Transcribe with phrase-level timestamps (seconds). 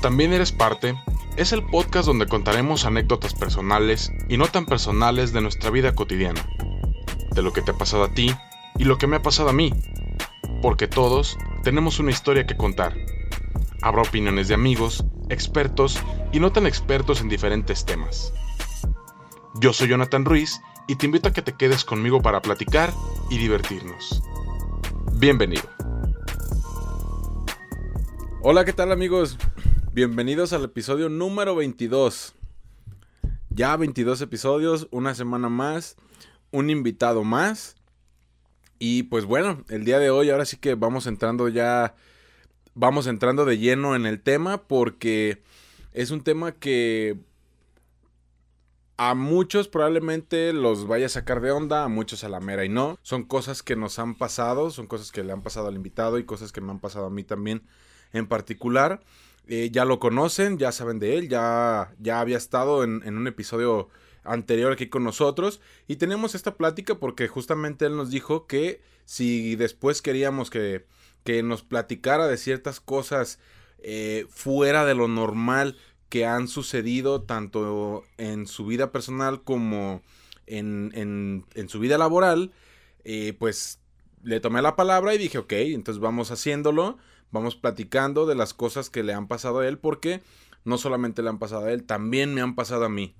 [0.00, 0.96] También eres parte
[1.36, 6.40] es el podcast donde contaremos anécdotas personales y no tan personales de nuestra vida cotidiana,
[7.32, 8.34] de lo que te ha pasado a ti
[8.76, 9.72] y lo que me ha pasado a mí,
[10.62, 12.96] porque todos tenemos una historia que contar.
[13.82, 16.00] Habrá opiniones de amigos, expertos
[16.32, 18.32] y no tan expertos en diferentes temas.
[19.54, 22.92] Yo soy Jonathan Ruiz y te invito a que te quedes conmigo para platicar
[23.30, 24.22] y divertirnos.
[25.14, 25.68] Bienvenido.
[28.42, 29.36] Hola, ¿qué tal amigos?
[29.98, 32.32] Bienvenidos al episodio número 22.
[33.50, 35.96] Ya 22 episodios, una semana más,
[36.52, 37.74] un invitado más.
[38.78, 41.96] Y pues bueno, el día de hoy ahora sí que vamos entrando ya,
[42.74, 45.42] vamos entrando de lleno en el tema porque
[45.92, 47.18] es un tema que
[48.98, 52.68] a muchos probablemente los vaya a sacar de onda, a muchos a la mera y
[52.68, 53.00] no.
[53.02, 56.24] Son cosas que nos han pasado, son cosas que le han pasado al invitado y
[56.24, 57.64] cosas que me han pasado a mí también
[58.12, 59.00] en particular.
[59.50, 63.88] Eh, ya lo conocen, ya saben de él, ya, ya había estado en, un episodio
[64.22, 65.60] anterior aquí con nosotros.
[65.86, 70.84] Y tenemos esta plática porque justamente él nos dijo que si después queríamos que,
[71.24, 73.38] que nos platicara de ciertas cosas
[73.78, 75.78] eh, fuera de lo normal
[76.10, 80.02] que han sucedido tanto en su vida personal como
[80.46, 80.92] en,
[81.54, 82.52] en, su vida laboral,
[83.04, 83.80] eh, pues
[84.22, 86.98] le tomé la palabra y dije, ok, entonces vamos haciéndolo
[87.30, 90.22] vamos platicando de las cosas que le han pasado a él, porque
[90.64, 93.14] no solamente le han pasado a él, también me han pasado a mí.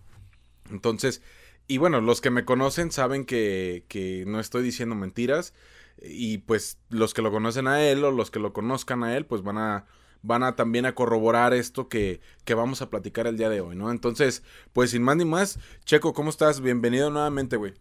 [0.70, 1.22] Entonces,
[1.66, 5.54] y bueno, los que me conocen saben que, que no estoy diciendo mentiras.
[6.02, 9.26] Y pues los que lo conocen a él o los que lo conozcan a él,
[9.26, 9.86] pues van a,
[10.22, 13.76] van a también a corroborar esto que, que vamos a platicar el día de hoy,
[13.76, 13.90] ¿no?
[13.90, 14.42] Entonces,
[14.72, 16.60] pues sin más ni más, Checo, ¿cómo estás?
[16.60, 17.74] Bienvenido nuevamente, güey.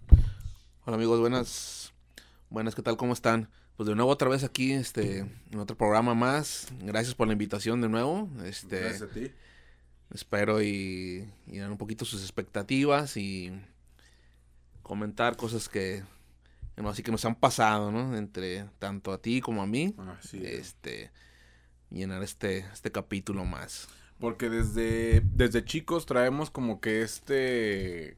[0.85, 1.93] Hola amigos, buenas.
[2.49, 2.97] Buenas, ¿qué tal?
[2.97, 3.49] ¿Cómo están?
[3.77, 6.67] Pues de nuevo otra vez aquí, este, en otro programa más.
[6.81, 8.27] Gracias por la invitación de nuevo.
[8.43, 9.31] Este, Gracias a ti.
[10.11, 13.51] Espero y, y dar un poquito sus expectativas y
[14.81, 16.03] comentar cosas que,
[16.75, 18.17] así que nos han pasado, ¿no?
[18.17, 19.93] Entre tanto a ti como a mí.
[20.19, 21.11] Así este,
[21.91, 23.87] llenar este, este capítulo más.
[24.19, 28.17] Porque desde, desde chicos traemos como que este,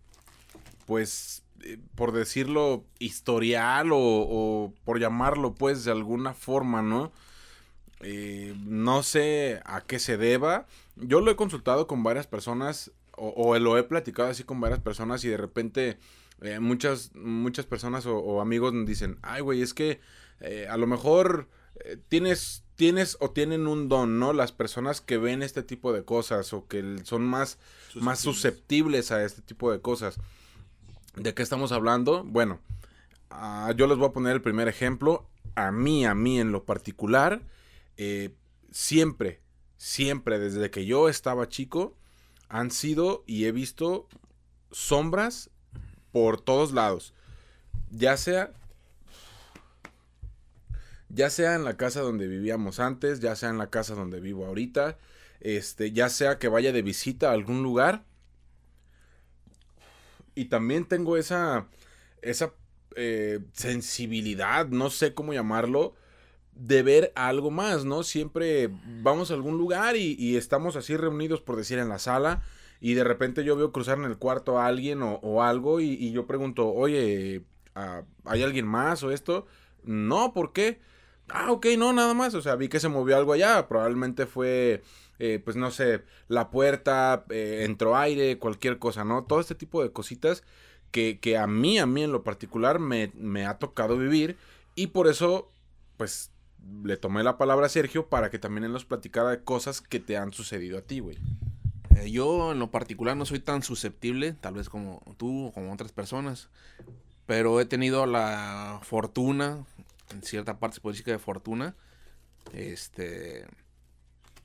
[0.85, 7.11] pues eh, por decirlo, historial o, por llamarlo pues de alguna forma, ¿no?
[8.01, 10.67] Eh, no sé a qué se deba.
[10.95, 15.23] Yo lo he consultado con varias personas o, lo he platicado así con varias personas
[15.25, 15.97] y de repente
[16.41, 19.99] eh, muchas, muchas personas o, amigos me dicen, ay güey, es que
[20.69, 21.49] a lo mejor
[22.07, 24.31] tienes, tienes o tienen un don, ¿no?
[24.31, 27.57] Las personas que ven este tipo de cosas o que son más,
[27.95, 30.17] más susceptibles a este tipo de cosas.
[31.15, 32.23] ¿De qué estamos hablando?
[32.23, 32.59] Bueno,
[33.29, 35.27] ah, yo les voy a poner el primer ejemplo.
[35.55, 37.41] A mí, a mí en lo particular,
[37.97, 38.33] eh,
[38.71, 39.41] siempre,
[39.77, 41.95] siempre desde que yo estaba chico,
[42.47, 44.07] han sido y he visto
[44.71, 45.49] sombras
[46.11, 47.13] por todos lados.
[47.91, 48.53] Ya sea
[51.09, 54.45] ya sea en la casa donde vivíamos antes, ya sea en la casa donde vivo
[54.45, 54.97] ahorita,
[55.39, 58.05] este, ya sea que vaya de visita a algún lugar,
[60.39, 61.67] y también tengo esa,
[62.21, 62.53] esa
[62.95, 65.95] eh, sensibilidad, no sé cómo llamarlo,
[66.53, 68.03] de ver algo más, ¿no?
[68.03, 68.69] Siempre
[69.01, 72.41] vamos a algún lugar y, estamos así reunidos, por decir, en la sala,
[72.79, 76.25] y de repente yo veo cruzar en el cuarto a alguien o, algo, y, yo
[76.25, 77.43] pregunto, oye,
[77.75, 79.45] ah, ¿hay alguien más o esto?
[79.83, 80.79] No, ¿por qué?
[81.27, 84.83] Ah, ok, no, nada más, o sea, vi que se movió algo allá, probablemente fue
[85.19, 89.25] eh, pues no sé, la puerta, eh, aire, cualquier cosa, ¿no?
[89.25, 90.43] Todo este tipo de cositas
[90.91, 94.37] que, que a mí, a mí en lo particular me, me ha tocado vivir
[94.75, 95.51] y por eso,
[95.97, 96.31] pues
[96.83, 99.99] le tomé la palabra a Sergio para que también él nos platicara de cosas que
[99.99, 101.17] te han sucedido a ti, güey.
[101.97, 105.73] Eh, yo en lo particular no soy tan susceptible, tal vez como tú o como
[105.73, 106.49] otras personas,
[107.25, 109.65] pero he tenido la fortuna,
[110.11, 111.75] en cierta parte se puede decir que de fortuna,
[112.53, 113.45] este,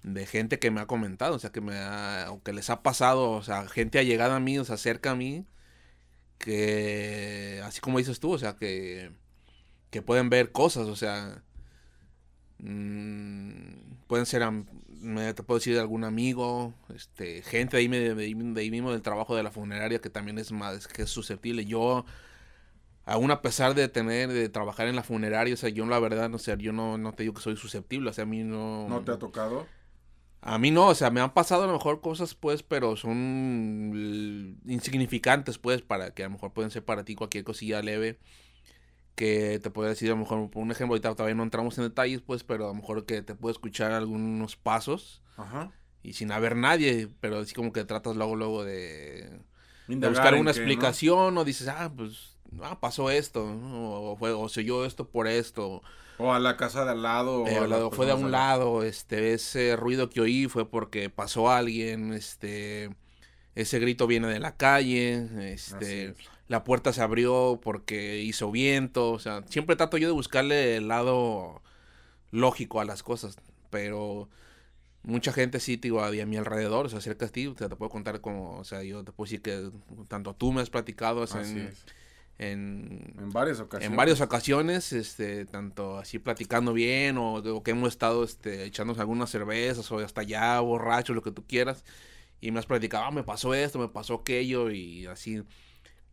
[0.05, 2.83] de gente que me ha comentado, o sea, que me ha, o que les ha
[2.83, 5.47] pasado, o sea, gente ha llegado a mí, o se acerca a mí,
[6.39, 9.13] que, así como dices tú, o sea, que,
[9.91, 11.43] que pueden ver cosas, o sea,
[12.59, 14.43] mmm, pueden ser,
[15.01, 19.03] me, te puedo decir, de algún amigo, este, gente de ahí, de, ahí, mismo del
[19.03, 21.65] trabajo de la funeraria, que también es más, que es susceptible.
[21.65, 22.05] Yo,
[23.07, 26.33] aún a pesar de tener, de trabajar en la funeraria, o sea, yo la verdad,
[26.35, 28.87] o sea, yo no, no te digo que soy susceptible, o sea, a mí no...
[28.89, 29.67] ¿No te ha tocado?
[30.47, 34.61] A mí no, o sea, me han pasado a lo mejor cosas, pues, pero son
[34.67, 38.19] insignificantes, pues, para que a lo mejor pueden ser para ti cualquier cosilla leve.
[39.15, 41.85] Que te puede decir, a lo mejor, por un ejemplo, ahorita todavía no entramos en
[41.85, 45.23] detalles, pues, pero a lo mejor que te puede escuchar algunos pasos.
[45.37, 45.73] Ajá.
[46.03, 49.41] y sin haber nadie, pero así como que tratas luego, luego de,
[49.89, 54.61] de buscar una explicación o dices, ah, pues, ah, pasó esto, o, fue, o se
[54.61, 55.83] oyó esto por esto.
[56.19, 57.47] O a la casa de al lado.
[57.47, 62.13] Eh, o fue de un lado, este, ese ruido que oí fue porque pasó alguien,
[62.13, 62.91] este,
[63.55, 66.15] ese grito viene de la calle, este,
[66.49, 70.89] la puerta se abrió porque hizo viento, o sea, siempre trato yo de buscarle el
[70.89, 71.63] lado
[72.31, 73.37] lógico a las cosas,
[73.71, 74.29] pero
[75.05, 77.77] mucha gente sí, digo, a mi alrededor, o sea, cerca de ti, o sea, te
[77.77, 79.71] puedo contar como, o sea, yo te puedo decir que
[80.09, 81.73] tanto tú me has platicado en,
[82.39, 83.91] en, en, varias ocasiones.
[83.91, 89.31] En varias ocasiones, este, tanto así platicando bien o, que hemos estado este, echándonos algunas
[89.31, 91.85] cervezas o hasta ya borracho, lo que tú quieras,
[92.41, 95.43] y me has platicado, ah, me pasó esto, me pasó aquello y así.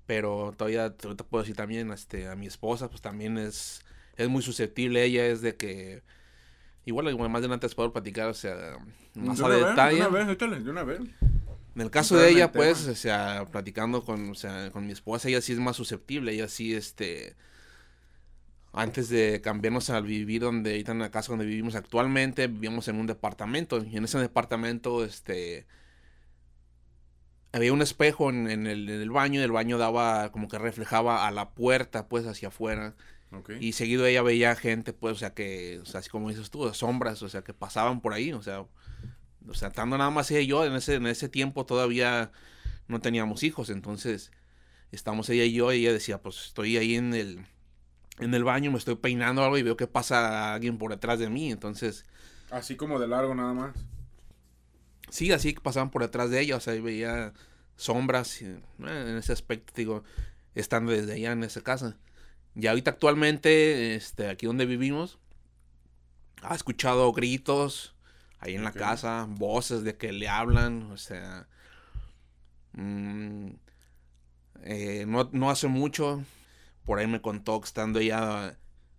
[0.06, 3.84] Pero todavía te, te puedo decir también, este, a mi esposa, pues también es,
[4.18, 6.04] es muy susceptible, ella es de que
[6.86, 8.78] Igual, más adelante puedo platicar, o sea,
[9.14, 9.98] más a detalle.
[9.98, 11.00] de una vez, de una vez.
[11.76, 15.30] En el caso de ella, pues, o sea, platicando con, o sea, con mi esposa,
[15.30, 17.36] ella sí es más susceptible, ella sí, este,
[18.74, 22.98] antes de cambiarnos a vivir donde, ahorita en la casa donde vivimos actualmente, vivíamos en
[22.98, 25.66] un departamento, y en ese departamento, este,
[27.54, 31.26] había un espejo en, el, en el baño, y el baño daba, como que reflejaba
[31.26, 32.96] a la puerta, pues, hacia afuera.
[33.62, 36.74] Y seguido ella veía gente, pues, o sea, que, o sea, así como dices tú,
[36.74, 38.66] sombras, o sea, que pasaban por ahí, o sea,
[39.48, 42.32] o sea, estando nada más ella y yo, en ese, en ese tiempo todavía
[42.88, 44.32] no teníamos hijos, entonces,
[44.92, 47.46] estamos ella y yo, y ella decía, pues, estoy ahí en el,
[48.20, 51.30] en el baño, me estoy peinando algo y veo que pasa alguien por detrás de
[51.30, 52.06] mí, entonces...
[52.50, 53.76] Así como de largo nada más.
[55.10, 57.34] Sí, así que pasaban por detrás de ella, o sea, veía
[57.76, 60.04] sombras, eh, en ese aspecto, digo,
[60.56, 61.98] estando desde allá en esa casa.
[62.56, 65.18] Y ahorita actualmente, este, aquí donde vivimos,
[66.42, 67.96] ha escuchado gritos
[68.42, 71.48] ahí en la casa, voces de que le hablan, o sea,
[72.74, 73.50] mm,
[74.64, 76.24] eh, no, hace mucho,
[76.84, 78.58] por ahí me contó que estando ella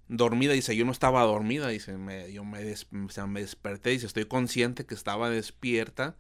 [0.09, 2.61] dormida, dice, yo no estaba dormida, dice, me, yo me,
[2.91, 6.17] me desperté, dice, estoy consciente que estaba despierta,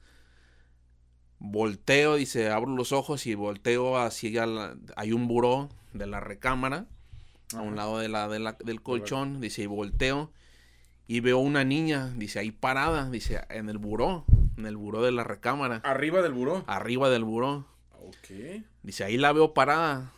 [1.38, 6.86] volteo, dice, abro los ojos y volteo hacia, la, hay un buró de la recámara,
[7.54, 10.32] a un lado de la, del colchón, dice, y volteo
[11.12, 14.24] y veo una niña, dice, ahí parada, dice, en el buró,
[14.56, 15.82] en el buró de la recámara.
[15.84, 16.64] ¿Arriba del buró?
[16.66, 17.66] Arriba del buró.
[18.00, 18.62] Ok.
[18.82, 20.10] Dice, ahí la veo parada.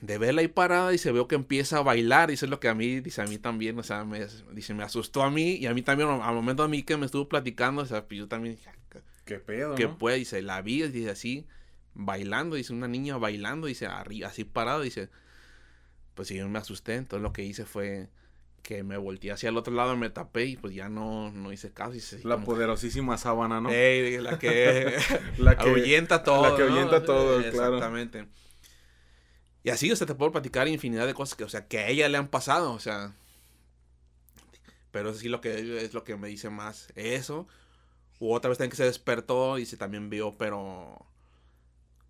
[0.00, 3.00] De verla ahí parada, dice, veo que empieza a bailar, dice lo que a mí,
[3.00, 5.82] dice, a mí también, o sea, me, dice, me asustó a mí y a mí
[5.82, 8.70] también, al momento a mí que me estuvo platicando, o sea, pues yo también dije,
[8.70, 9.74] ah, ¿qué pedo?
[9.74, 10.18] ¿Qué puede?
[10.18, 11.48] Dice, la vi, dice, así,
[11.94, 15.08] bailando, dice, una niña bailando, dice, así parada, dice,
[16.14, 16.94] pues sí, yo me asusté.
[16.94, 18.08] Entonces lo que hice fue
[18.64, 21.70] que me volteé hacia el otro lado, me tapé y pues ya no, no hice
[21.70, 21.92] caso.
[22.24, 23.68] la poderosísima sábana, ¿no?
[23.68, 24.96] la que,
[25.38, 26.50] la que ahuyenta todo.
[26.50, 27.76] La que ahuyenta todo, claro.
[27.76, 28.26] Exactamente.
[29.62, 31.88] Y así, o sea, te puedo platicar infinidad de cosas que, o sea, que a
[31.88, 33.14] ella le han pasado, o sea.
[34.90, 37.46] Pero sí lo que es lo que me dice más eso.
[38.18, 41.06] U otra vez también que se despertó y se también vio, pero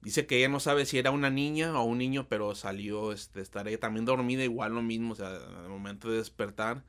[0.05, 3.41] Dice que ella no sabe si era una niña o un niño, pero salió, este,
[3.41, 6.85] estaré también dormida, igual lo mismo, o sea, al momento de despertar,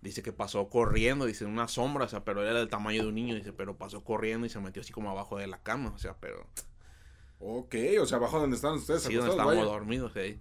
[0.00, 3.14] dice que pasó corriendo, dice una sombra, o sea, pero era del tamaño de un
[3.14, 5.98] niño, dice, pero pasó corriendo y se metió así como abajo de la cama, o
[5.98, 6.44] sea, pero...
[7.38, 9.02] Ok, o sea, abajo donde están ustedes.
[9.02, 10.40] Sí, donde estábamos dormidos, ahí.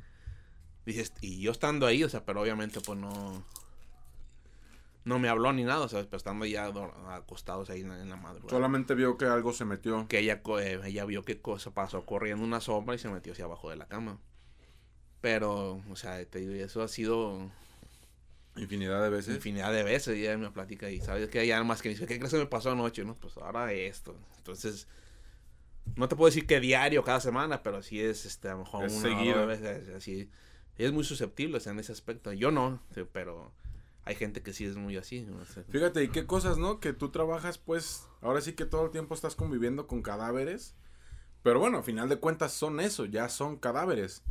[0.86, 3.46] Dice, y yo estando ahí, o sea, pero obviamente pues no
[5.04, 6.72] no me habló ni nada, o sea, pero estando ya
[7.10, 8.50] acostados ahí en, la madrugada.
[8.50, 10.08] Solamente vio que algo se metió.
[10.08, 13.46] Que ella, eh, ella vio que cosa pasó corriendo una sombra y se metió hacia
[13.46, 14.20] abajo de la cama.
[15.20, 17.52] Pero, o sea, te digo, eso ha sido...
[18.58, 19.36] Infinidad de veces.
[19.36, 22.08] Infinidad de veces, y ella me platica y sabes que hay almas que me dicen,
[22.08, 23.06] ¿qué crees que me pasó anoche?
[23.06, 24.16] No, pues ahora esto.
[24.38, 24.88] Entonces,
[25.96, 28.82] no te puedo decir que diario, cada semana, pero sí es, este, a lo mejor
[28.82, 29.48] una seguido.
[29.48, 30.30] veces, así.
[30.78, 32.34] Es muy susceptible, o sea, en ese aspecto.
[32.34, 32.82] Yo no,
[33.14, 33.54] pero
[34.12, 35.28] hay gente que sí es muy así.
[35.70, 36.80] Fíjate, y qué cosas, ¿no?
[36.80, 40.76] Que tú trabajas, pues, ahora sí que todo el tiempo estás conviviendo con cadáveres.
[41.44, 44.24] Pero bueno, al final de cuentas son eso, ya son cadáveres.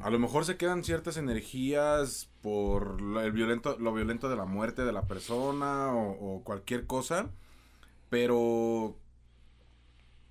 [0.00, 4.82] A lo mejor se quedan ciertas energías por el violento, lo violento de la muerte
[4.82, 7.30] de la persona o, o cualquier cosa.
[8.10, 8.98] Pero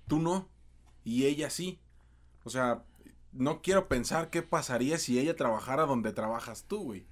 [0.06, 0.48] tú no.
[1.04, 1.80] Y ella sí.
[2.44, 2.84] O sea,
[3.32, 7.06] no quiero pensar qué pasaría si ella trabajara donde trabajas tú, güey.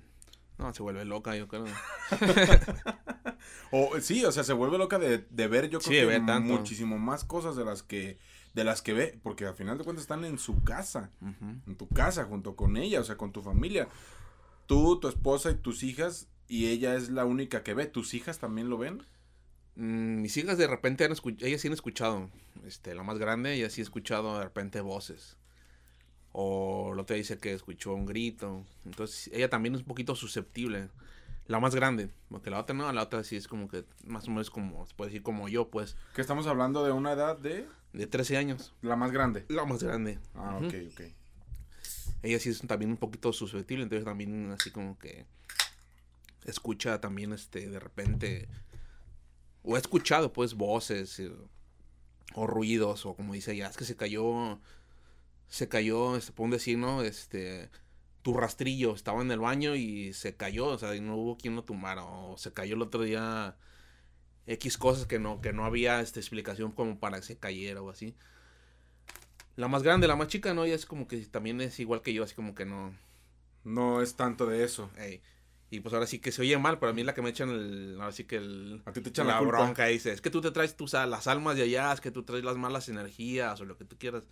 [0.61, 1.65] No, se vuelve loca, yo creo.
[3.73, 7.57] o sí, o sea, se vuelve loca de, ver, yo creo que muchísimo más cosas
[7.57, 8.19] de las que
[8.53, 11.11] de las que ve, porque al final de cuentas están en su casa,
[11.67, 13.89] en tu casa junto con ella, o sea, con tu familia.
[14.67, 17.87] Tú, tu esposa y tus hijas y ella es la única que ve.
[17.87, 19.03] ¿Tus hijas también lo ven?
[19.77, 22.29] Mm, mis hijas de repente han escuchado, ellas sí han escuchado,
[22.67, 25.39] este, la más grande, ella sí ha escuchado de repente voces.
[26.33, 28.65] O la otra dice que escuchó un grito.
[28.85, 30.89] Entonces ella también es un poquito susceptible.
[31.47, 34.31] La más grande, porque la otra no, la otra sí es como que más o
[34.31, 35.97] menos como, se puede decir como yo, pues.
[36.15, 37.67] Que estamos hablando de una edad de...
[37.93, 38.73] De 13 años.
[38.83, 39.47] La más grande.
[39.49, 40.21] La más grande.
[40.37, 41.01] Ah, ok, ok.
[42.23, 45.27] Ella sí es también un poquito susceptible, entonces también así como que
[46.45, 48.49] escucha también este de repente
[49.63, 51.33] o he escuchado pues voces eh,
[52.35, 54.59] o ruidos o como dice ella, es que se cayó
[55.51, 57.03] se cayó, este, por un decir, ¿no?
[57.03, 57.69] Este,
[58.23, 61.57] tu rastrillo estaba en el baño y se cayó, o sea, y no hubo quien
[61.57, 63.57] lo tumbara, o se cayó el otro día
[64.47, 67.91] X cosas que no, que no había esta explicación como para que se cayera o
[67.91, 68.15] así.
[69.57, 70.65] La más grande, la más chica, ¿no?
[70.65, 72.95] Ella es como que también es igual que yo, así como que no.
[73.65, 74.89] No es tanto de eso.
[75.69, 77.31] Y pues ahora sí que se oye mal, pero a mí es la que me
[77.31, 77.97] echan el.
[78.01, 78.83] Ahora sí que el.
[78.87, 79.87] A ti te echan la, bronca.
[79.87, 82.45] dice: Es que tú te traes tus, las almas de allá, es que tú traes
[82.45, 84.25] las malas energías o lo que tú quieras.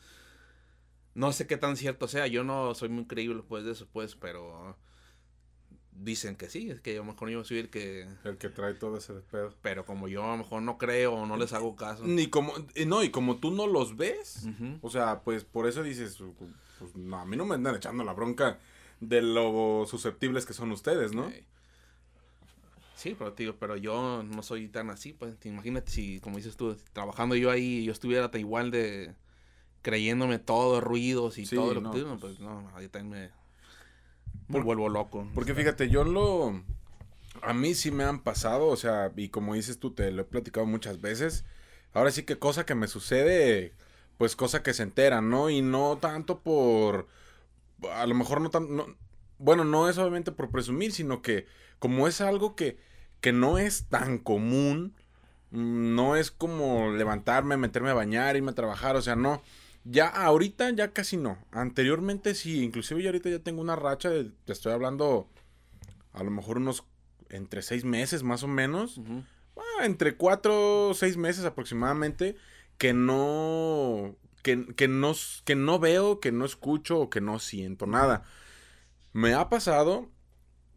[1.18, 4.14] No sé qué tan cierto sea, yo no soy muy creíble pues de eso, pues,
[4.14, 4.76] pero
[5.90, 8.06] dicen que sí, es que a lo mejor yo soy el que...
[8.22, 9.52] El que trae todo ese pedo.
[9.60, 12.04] Pero como yo a lo mejor no creo o no les hago caso.
[12.06, 12.52] Ni como,
[12.86, 14.46] no, y como tú no los ves,
[14.80, 16.22] o sea, pues por eso dices,
[16.78, 18.60] pues, no, a mí no me andan echando la bronca
[19.00, 21.32] de lo susceptibles que son ustedes, ¿no?
[22.94, 26.76] Sí, pero tío, pero yo no soy tan así, pues imagínate si, como dices tú,
[26.92, 29.16] trabajando yo ahí, yo estuviera igual de
[29.82, 33.30] creyéndome todo, ruidos y todo lo que pues, pues no, ahí también
[34.48, 35.28] me, vuelvo loco.
[35.34, 36.62] Porque fíjate, yo lo...
[37.42, 40.24] A mí sí me han pasado, o sea, y como dices tú, te lo he
[40.24, 41.44] platicado muchas veces.
[41.92, 43.74] Ahora sí que cosa que me sucede,
[44.16, 45.50] pues cosa que se entera, ¿no?
[45.50, 47.06] Y no tanto por...
[47.92, 48.66] A lo mejor no tan...
[49.38, 51.46] bueno, no es obviamente por presumir, sino que
[51.78, 52.78] como es algo que,
[53.20, 54.94] que no es tan común,
[55.52, 59.42] mm, no es como levantarme, meterme a bañar, irme a trabajar, o sea, no.
[59.84, 61.38] Ya ahorita ya casi no.
[61.50, 65.28] Anteriormente sí, inclusive yo ahorita ya tengo una racha de, te estoy hablando
[66.12, 66.84] a lo mejor unos
[67.30, 69.00] entre seis meses más o menos.
[69.56, 72.36] Ah, entre cuatro o seis meses aproximadamente
[72.76, 77.86] que no, que, que, no, que no veo, que no escucho o que no siento
[77.86, 78.24] nada.
[79.12, 80.08] Me ha pasado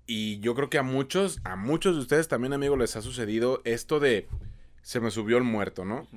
[0.08, 3.62] y yo creo que a muchos, a muchos de ustedes también amigos les ha sucedido
[3.65, 4.27] esto de
[4.81, 6.08] se me subió el muerto, ¿no?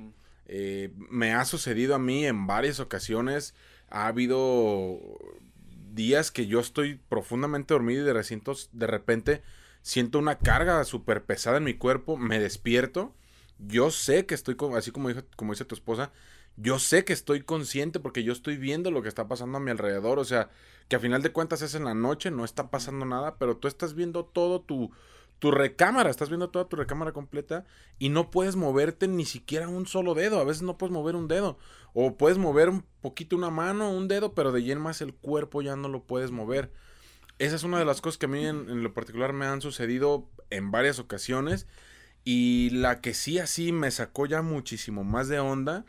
[0.47, 3.55] Eh, me ha sucedido a mí en varias ocasiones.
[3.89, 4.99] Ha habido
[5.93, 9.41] días que yo estoy profundamente dormido y de, recintos, de repente
[9.81, 13.15] siento una carga súper pesada en mi cuerpo, me despierto.
[13.59, 16.11] Yo sé que estoy, así como, como dice tu esposa,
[16.57, 19.71] yo sé que estoy consciente porque yo estoy viendo lo que está pasando a mi
[19.71, 20.19] alrededor.
[20.19, 20.49] O sea,
[20.87, 23.67] que a final de cuentas es en la noche, no está pasando nada, pero tú
[23.67, 24.91] estás viendo todo tu,
[25.39, 27.65] tu recámara, estás viendo toda tu recámara completa
[27.99, 30.39] y no puedes moverte ni siquiera un solo dedo.
[30.39, 31.57] A veces no puedes mover un dedo.
[31.93, 35.61] O puedes mover un poquito una mano, un dedo, pero de lleno más el cuerpo
[35.61, 36.71] ya no lo puedes mover.
[37.37, 40.29] Esa es una de las cosas que a mí en, lo particular me han sucedido
[40.49, 41.67] en varias ocasiones.
[42.23, 45.85] Y la que sí así me sacó ya muchísimo más de onda.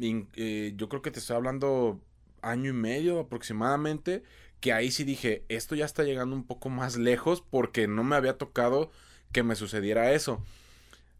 [0.00, 2.00] Eh, yo creo que te estoy hablando
[2.42, 4.22] año y medio aproximadamente
[4.66, 8.16] que ahí sí dije, esto ya está llegando un poco más lejos porque no me
[8.16, 8.90] había tocado
[9.30, 10.42] que me sucediera eso.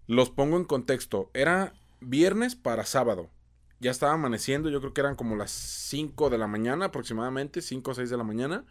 [0.09, 3.31] Los pongo en contexto, era viernes para sábado.
[3.79, 7.89] Ya estaba amaneciendo, yo creo que eran como las 5 de la mañana aproximadamente, 5
[7.89, 8.65] o 6 de la mañana.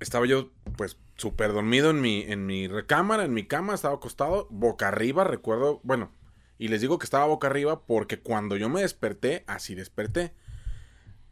[0.00, 4.48] Estaba yo pues súper dormido en mi, en mi recámara, en mi cama, estaba acostado,
[4.50, 6.10] boca arriba, recuerdo, bueno,
[6.58, 10.34] y les digo que estaba boca arriba porque cuando yo me desperté, así desperté.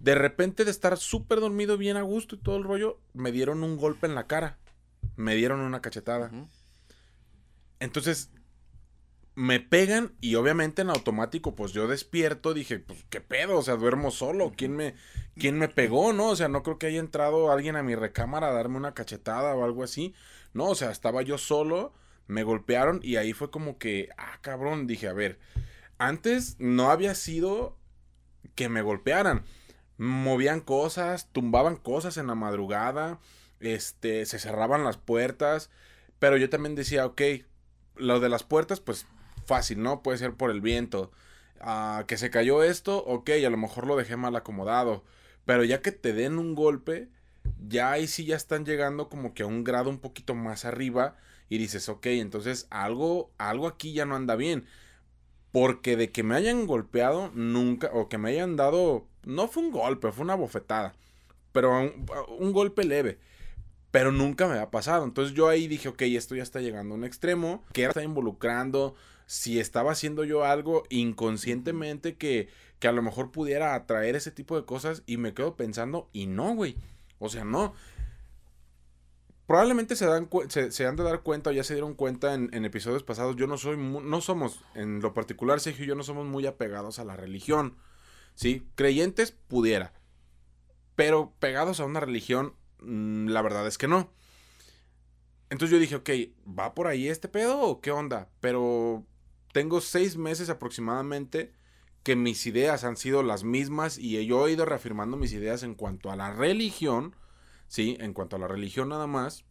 [0.01, 3.63] De repente de estar súper dormido, bien a gusto y todo el rollo, me dieron
[3.63, 4.59] un golpe en la cara.
[5.17, 6.31] Me dieron una cachetada.
[7.81, 8.31] Entonces,
[9.35, 13.77] me pegan y obviamente en automático, pues yo despierto, dije, pues qué pedo, o sea,
[13.77, 14.95] duermo solo, ¿quién me,
[15.37, 16.29] quién me pegó, no?
[16.29, 19.55] O sea, no creo que haya entrado alguien a mi recámara a darme una cachetada
[19.55, 20.15] o algo así.
[20.53, 21.93] No, o sea, estaba yo solo,
[22.27, 25.39] me golpearon y ahí fue como que, ah, cabrón, dije, a ver,
[25.99, 27.77] antes no había sido
[28.55, 29.45] que me golpearan
[30.01, 33.21] movían cosas, tumbaban cosas en la madrugada,
[33.61, 35.71] este, se cerraban las puertas,
[36.19, 37.21] pero yo también decía, ok,
[37.97, 39.07] lo de las puertas, pues
[39.45, 40.03] fácil, ¿no?
[40.03, 41.13] Puede ser por el viento.
[41.61, 45.05] Ah, que se cayó esto, ok, a lo mejor lo dejé mal acomodado,
[45.45, 47.11] pero ya que te den un golpe,
[47.69, 51.17] ya ahí sí ya están llegando como que a un grado un poquito más arriba
[51.51, 54.65] y dices, ok, entonces algo, algo aquí ya no anda bien.
[55.53, 59.71] Porque de que me hayan golpeado nunca, o que me hayan dado no fue un
[59.71, 60.95] golpe, fue una bofetada.
[61.53, 61.93] Pero
[62.39, 63.19] un, golpe leve.
[63.91, 65.05] pero nunca me había pasado.
[65.05, 68.95] Entonces yo ahí dije, ok, esto ya está llegando a un extremo, que está involucrando,
[69.27, 72.49] si estaba haciendo yo algo inconscientemente que,
[72.79, 76.27] que a lo mejor pudiera atraer ese tipo de cosas y me quedo pensando, y
[76.27, 76.77] no, güey.
[77.19, 77.75] O sea, no.
[79.47, 83.03] Probablemente se, dan se, han de dar cuenta o ya se dieron cuenta en, episodios
[83.03, 83.35] pasados.
[83.35, 87.01] Yo no soy, no somos, en lo particular, Sergio y yo no somos muy apegados
[87.01, 87.75] a la religión.
[88.41, 88.67] ¿Sí?
[88.75, 89.93] Creyentes pudiera.
[90.97, 94.11] Pero pegados a una religión, mm, la verdad es que no.
[95.51, 96.09] Entonces yo dije, ok,
[96.59, 98.31] ¿va por ahí este pedo o qué onda?
[98.41, 99.05] Pero
[99.53, 101.53] tengo seis meses aproximadamente
[102.03, 105.75] que mis ideas han sido las mismas y yo he ido reafirmando mis ideas en
[105.75, 107.15] cuanto a la religión
[107.69, 107.99] ¿sí?
[108.01, 109.45] En cuanto a la religión nada más.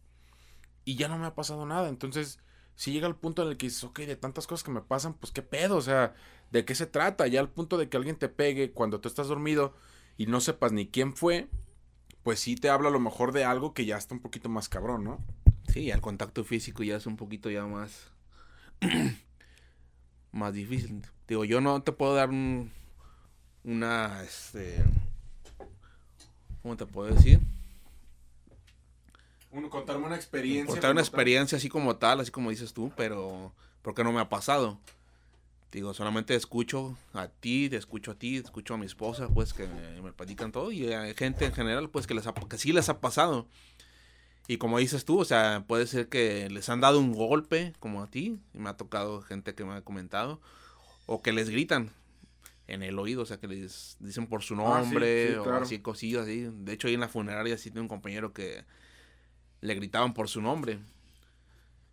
[0.84, 1.88] Y ya no me ha pasado nada.
[1.88, 2.40] Entonces,
[2.80, 5.12] si llega el punto en el que dices, ok, de tantas cosas que me pasan,
[5.12, 6.14] pues qué pedo, o sea,
[6.50, 7.26] ¿de qué se trata?
[7.26, 9.74] Ya al punto de que alguien te pegue cuando tú estás dormido
[10.16, 11.50] y no sepas ni quién fue,
[12.22, 14.70] pues sí te habla a lo mejor de algo que ya está un poquito más
[14.70, 15.22] cabrón, ¿no?
[15.68, 18.12] Sí, el contacto físico ya es un poquito ya más...
[20.32, 21.02] más difícil.
[21.28, 22.72] Digo, yo no te puedo dar un...
[23.62, 24.82] Una, este...
[26.62, 27.40] ¿Cómo te puedo decir?
[29.70, 30.72] Contarme una experiencia.
[30.72, 33.52] Contar una experiencia así como tal, así como dices tú, pero
[33.82, 34.78] porque no me ha pasado.
[35.72, 39.54] Digo, solamente escucho a ti, te escucho a ti, te escucho a mi esposa, pues
[39.54, 39.68] que
[40.02, 43.00] me, platican todo y hay gente en general, pues que, les que sí les ha
[43.00, 43.46] pasado.
[44.48, 48.02] Y como dices tú, o sea, puede ser que les han dado un golpe, como
[48.02, 50.40] a ti, y me ha tocado gente que me ha comentado,
[51.06, 51.92] o que les gritan
[52.66, 56.22] en el oído, o sea, que les dicen por su ah, nombre, o así cosillas
[56.22, 56.48] así.
[56.52, 58.64] De hecho, ahí en la funeraria sí tengo un compañero que
[59.60, 60.78] le gritaban por su nombre.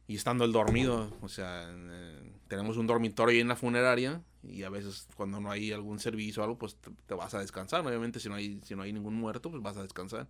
[0.08, 4.70] Y estando él dormido, o sea, eh, tenemos un dormitorio en la funeraria y a
[4.70, 7.86] veces cuando no hay algún servicio o algo, pues te, vas a descansar.
[7.86, 10.28] Obviamente si no hay si no hay ningún muerto, pues vas a descansar.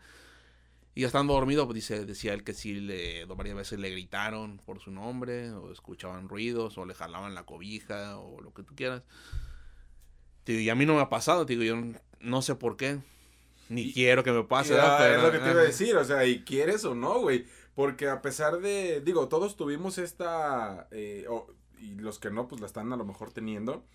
[0.96, 4.80] Y estando dormido, pues dice, decía él que sí, le, varias veces le gritaron por
[4.80, 9.04] su nombre, o escuchaban ruidos, o le jalaban la cobija, o lo que tú quieras.
[10.48, 11.76] y a mí no me ha pasado, digo, yo
[12.20, 13.00] no sé por qué.
[13.70, 14.76] Ni quiero que me pase.
[14.76, 17.46] es lo que te iba a decir, o sea, y quieres o no, güey.
[17.76, 21.28] Porque a pesar de, digo, todos tuvimos esta, eh,
[21.80, 23.86] y los que no, pues la están a lo mejor teniendo,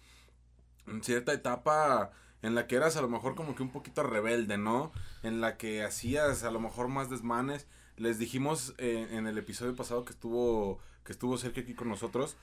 [0.87, 4.59] en cierta etapa en la que eras a lo mejor como que un poquito rebelde,
[4.59, 4.93] ¿no?
[5.23, 7.67] En la que hacías a lo mejor más desmanes.
[7.97, 12.37] Les dijimos eh, en el episodio pasado que estuvo, que estuvo Sergio aquí con nosotros,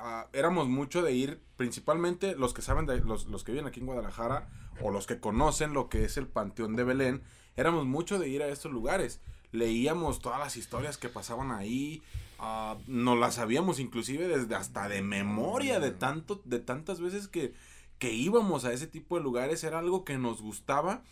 [0.00, 3.80] Ah, éramos mucho de ir, principalmente los que saben, de, los, los que viven aquí
[3.80, 4.48] en Guadalajara
[4.80, 7.22] o los que conocen lo que es el Panteón de Belén,
[7.56, 9.20] éramos mucho de ir a estos lugares.
[9.50, 12.02] Leíamos todas las historias que pasaban ahí,
[12.38, 17.54] uh, nos las sabíamos inclusive desde hasta de memoria de tanto, de tantas veces que,
[17.98, 21.02] que íbamos a ese tipo de lugares, era algo que nos gustaba,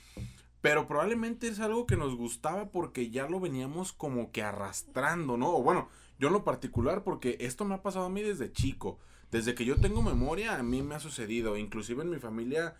[0.61, 5.57] pero probablemente es algo que nos gustaba porque ya lo veníamos como que arrastrando, ¿no?
[5.57, 8.99] O bueno, yo en lo particular, porque esto me ha pasado a mí desde chico.
[9.31, 11.57] Desde que yo tengo memoria, a mí me ha sucedido.
[11.57, 12.75] Inclusive en mi familia,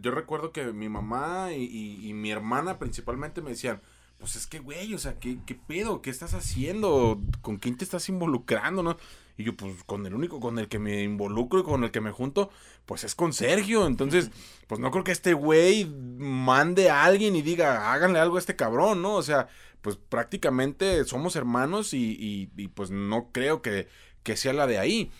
[0.00, 3.80] yo recuerdo que mi mamá y, mi hermana principalmente me decían,
[4.18, 6.00] pues es que, güey, o sea, ¿qué, ¿qué pedo?
[6.00, 7.20] ¿Qué estás haciendo?
[7.40, 8.82] ¿Con quién te estás involucrando?
[8.82, 8.96] ¿No?
[9.36, 12.00] Y yo, pues con el único con el que me involucro y con el que
[12.00, 12.50] me junto,
[12.86, 13.86] pues es con Sergio.
[13.86, 14.30] Entonces,
[14.66, 18.56] pues no creo que este güey mande a alguien y diga, háganle algo a este
[18.56, 19.14] cabrón, ¿no?
[19.14, 19.48] O sea,
[19.80, 23.88] pues prácticamente somos hermanos y, y, pues no creo que,
[24.22, 25.10] que, sea la de ahí.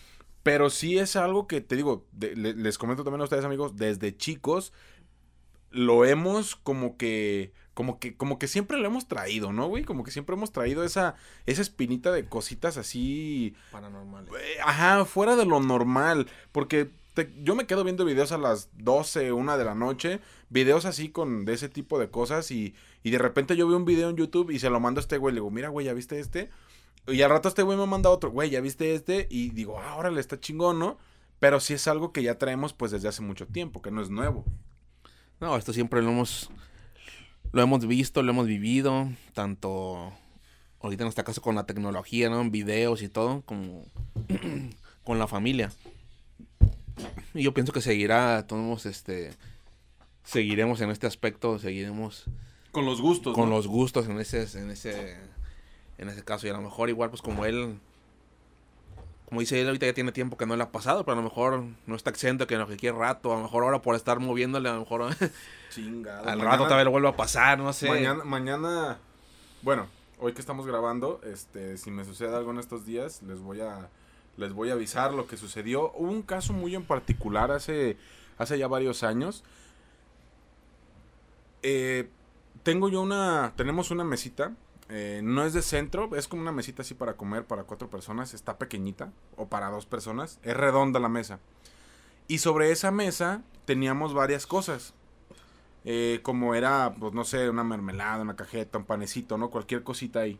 [0.43, 4.73] Pero sí es algo que te digo, les comento también a ustedes amigos, desde chicos
[5.73, 9.83] lo hemos como que como que como que siempre lo hemos traído, ¿no, güey?
[9.83, 14.31] Como que siempre hemos traído esa esa espinita de cositas así paranormales.
[14.33, 16.91] Eh, ajá, fuera de lo normal, porque
[17.43, 21.45] yo me quedo viendo videos a las 12, una de la noche, videos así con
[21.45, 24.49] de ese tipo de cosas y, y de repente yo veo un video en YouTube
[24.49, 26.49] y se lo mando a este güey, le digo, mira güey, ¿ya viste este?
[27.07, 29.27] Y al rato este güey me manda otro, güey, ¿ya viste este?
[29.29, 30.97] Y digo, ah, órale, está chingón, ¿no?
[31.39, 34.09] Pero sí es algo que ya traemos pues desde hace mucho tiempo, que no es
[34.09, 34.45] nuevo.
[35.39, 36.49] No, esto siempre lo hemos,
[37.53, 40.11] lo hemos visto, lo hemos vivido, tanto
[40.81, 42.41] ahorita en este caso con la tecnología, ¿no?
[42.41, 43.85] En videos y todo, como
[45.05, 45.71] con la familia.
[47.33, 49.33] Y yo pienso que seguirá, todos este,
[50.23, 52.25] seguiremos en este aspecto, seguiremos
[52.71, 55.15] con los gustos, con los gustos en ese, en ese,
[55.99, 57.77] en ese caso y a lo mejor igual pues como él,
[59.33, 61.23] como dice él ahorita ya tiene tiempo que no le ha pasado, pero a lo
[61.23, 64.69] mejor no está exento que en cualquier rato, a lo mejor ahora por estar moviéndole
[64.69, 65.09] a lo mejor
[65.71, 66.29] Chingado.
[66.29, 67.89] al rato tal vez lo vuelva a pasar, no sé.
[67.89, 68.99] Mañana, mañana,
[69.63, 69.87] bueno,
[70.19, 73.89] hoy que estamos grabando, este, si me sucede algo en estos días, les voy a
[74.37, 75.91] les voy a avisar lo que sucedió.
[75.95, 77.97] Hubo un caso muy en particular hace,
[78.37, 79.43] hace ya varios años.
[81.63, 82.07] Eh,
[82.61, 84.51] tengo yo una, tenemos una mesita
[84.89, 88.33] eh, no es de centro, es como una mesita así para comer para cuatro personas,
[88.33, 91.39] está pequeñita, o para dos personas, es redonda la mesa.
[92.27, 94.93] Y sobre esa mesa teníamos varias cosas.
[95.85, 99.49] Eh, como era, pues no sé, una mermelada, una cajeta, un panecito, ¿no?
[99.49, 100.39] Cualquier cosita ahí.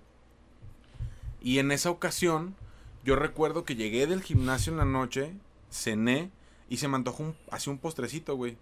[1.41, 2.55] Y en esa ocasión,
[3.03, 5.33] yo recuerdo que llegué del gimnasio en la noche,
[5.69, 6.31] cené
[6.69, 8.57] y se me antojó un, así un postrecito, güey.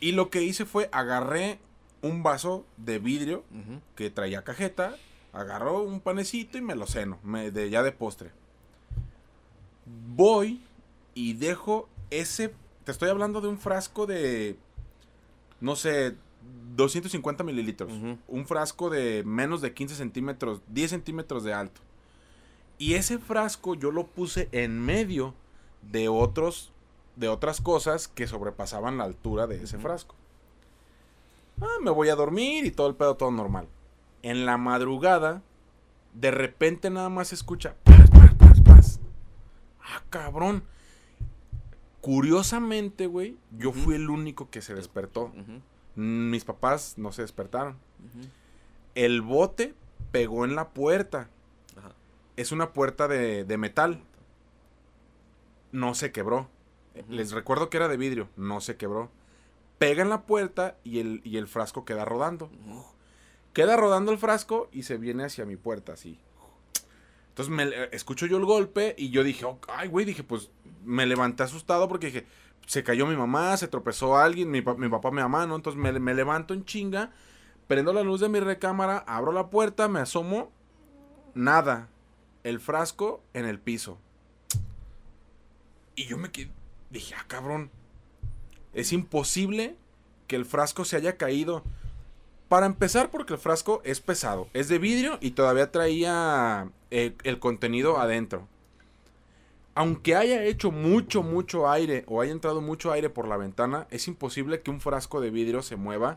[0.00, 1.58] Y lo que hice fue agarré
[2.02, 3.44] un vaso de vidrio
[3.94, 4.96] que traía cajeta,
[5.32, 8.30] agarró un panecito y me lo ceno, me, de, ya de postre.
[10.14, 10.60] Voy
[11.14, 14.56] y dejo ese, te estoy hablando de un frasco de,
[15.60, 16.14] no sé,
[16.76, 17.92] 250 mililitros.
[18.28, 21.80] Un frasco de menos de 15 centímetros, 10 centímetros de alto.
[22.78, 25.34] Y ese frasco yo lo puse en medio
[25.82, 26.72] de otros,
[27.16, 30.14] de otras cosas que sobrepasaban la altura de ese frasco.
[31.60, 33.68] Ah, me voy a dormir y todo el pedo todo normal.
[34.22, 35.42] En la madrugada,
[36.14, 39.00] de repente nada más se escucha paz, paz, paz, paz.
[39.80, 40.64] Ah, cabrón.
[42.00, 45.32] Curiosamente, güey, yo fui el único que se despertó.
[45.96, 47.76] Mis papás no se despertaron.
[48.94, 49.74] El bote
[50.12, 51.28] pegó en la puerta.
[52.36, 54.00] Es una puerta de, de metal.
[55.72, 56.48] No se quebró.
[57.08, 58.28] Les recuerdo que era de vidrio.
[58.36, 59.10] No se quebró.
[59.78, 62.50] Pega en la puerta y el, y el frasco queda rodando.
[63.52, 66.18] Queda rodando el frasco y se viene hacia mi puerta, así.
[67.30, 70.50] Entonces eh, escucho yo el golpe y yo dije, ay, güey, dije, pues
[70.84, 72.26] me levanté asustado porque dije,
[72.66, 75.56] se cayó mi mamá, se tropezó alguien, mi, mi papá, mi mamá, ¿no?
[75.56, 77.12] Entonces me, me levanto en chinga,
[77.66, 80.50] prendo la luz de mi recámara, abro la puerta, me asomo,
[81.34, 81.88] nada,
[82.42, 83.98] el frasco en el piso.
[85.94, 86.50] Y yo me quedé,
[86.90, 87.70] dije, ah, cabrón,
[88.74, 89.76] es imposible
[90.26, 91.62] que el frasco se haya caído.
[92.48, 97.38] Para empezar, porque el frasco es pesado, es de vidrio y todavía traía eh, el
[97.38, 98.48] contenido adentro.
[99.74, 104.08] Aunque haya hecho mucho, mucho aire o haya entrado mucho aire por la ventana, es
[104.08, 106.16] imposible que un frasco de vidrio se mueva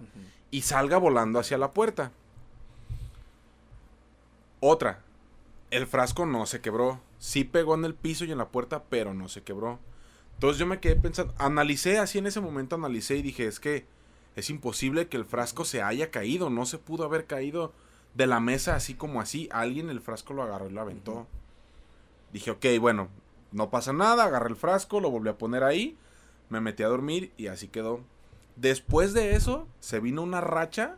[0.49, 2.11] y salga volando hacia la puerta.
[4.61, 5.01] Otra,
[5.69, 7.01] el frasco no se quebró.
[7.19, 9.79] Sí pegó en el piso y en la puerta, pero no se quebró.
[10.41, 13.85] Entonces yo me quedé pensando, analicé así en ese momento, analicé y dije, es que
[14.35, 17.73] es imposible que el frasco se haya caído, no se pudo haber caído
[18.15, 19.49] de la mesa así como así.
[19.51, 21.27] Alguien el frasco lo agarró y lo aventó.
[22.33, 23.09] Dije, ok, bueno,
[23.51, 25.95] no pasa nada, agarré el frasco, lo volví a poner ahí,
[26.49, 28.01] me metí a dormir y así quedó.
[28.55, 30.97] Después de eso, se vino una racha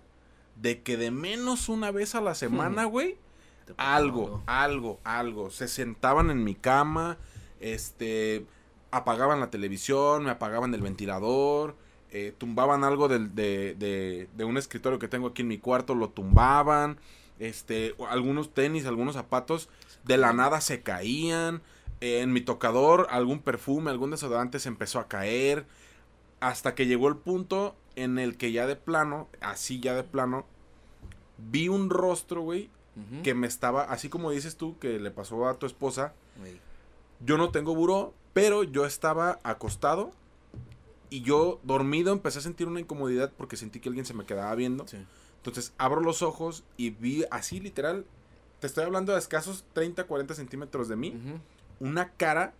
[0.55, 3.17] de que de menos una vez a la semana, güey,
[3.75, 5.49] algo, algo, algo.
[5.49, 7.17] Se sentaban en mi cama,
[7.59, 8.45] este,
[8.97, 11.75] apagaban la televisión, me apagaban el ventilador,
[12.11, 15.95] eh, tumbaban algo del- de, de- de un escritorio que tengo aquí en mi cuarto,
[15.95, 16.97] lo tumbaban,
[17.39, 19.69] este, algunos tenis, algunos zapatos,
[20.03, 21.61] de la nada se caían.
[22.01, 25.65] eh, en mi tocador, algún perfume, algún desodorante se empezó a caer.
[26.41, 30.45] Hasta que llegó el punto en el que ya de plano, así ya de plano,
[31.37, 32.69] vi un rostro, güey,
[33.23, 36.13] que me estaba, así como dices tú, que le pasó a tu esposa,
[37.25, 40.11] yo no tengo buró, pero yo estaba acostado
[41.09, 44.53] y yo dormido empecé a sentir una incomodidad porque sentí que alguien se me quedaba
[44.55, 44.87] viendo.
[44.87, 44.97] Sí.
[45.37, 48.05] Entonces abro los ojos y vi así literal,
[48.59, 51.13] te estoy hablando de escasos 30, 40 centímetros de mí,
[51.79, 52.53] una cara,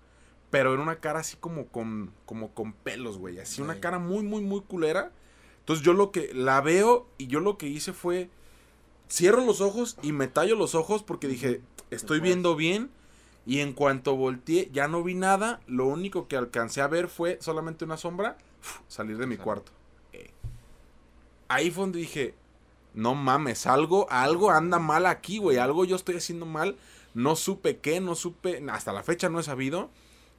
[0.51, 4.23] pero era una cara así como con, como con pelos, güey, así una cara muy,
[4.23, 5.11] muy, muy culera.
[5.59, 8.29] Entonces yo lo que la veo y yo lo que hice fue
[9.09, 12.89] cierro los ojos y me tallo los ojos porque dije, estoy viendo bien.
[13.45, 15.59] Y en cuanto volteé, ya no vi nada.
[15.67, 19.71] Lo único que alcancé a ver fue solamente una sombra uf, salir de mi cuarto.
[20.13, 20.31] Eh.
[21.49, 22.35] Ahí fue donde dije,
[22.93, 25.57] no mames, algo, algo anda mal aquí, güey.
[25.57, 26.77] Algo yo estoy haciendo mal.
[27.13, 29.89] No supe qué, no supe, hasta la fecha no he sabido.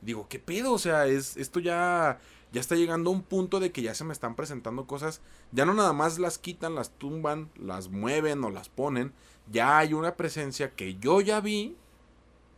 [0.01, 0.73] Digo, ¿qué pedo?
[0.73, 2.21] O sea, es, esto ya,
[2.53, 5.21] ya está llegando a un punto de que ya se me están presentando cosas.
[5.53, 9.13] Ya no nada más las quitan, las tumban, las mueven o las ponen.
[9.51, 11.77] Ya hay una presencia que yo ya vi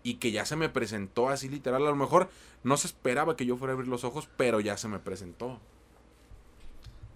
[0.07, 1.85] y que ya se me presentó así literal.
[1.85, 2.31] A lo mejor
[2.62, 5.59] no se esperaba que yo fuera a abrir los ojos, pero ya se me presentó.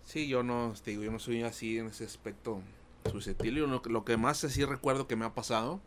[0.05, 2.61] Sí, yo no, te digo, yo no soy así en ese aspecto
[3.09, 3.61] susceptible.
[3.61, 5.79] Lo, lo que más así recuerdo que me ha pasado,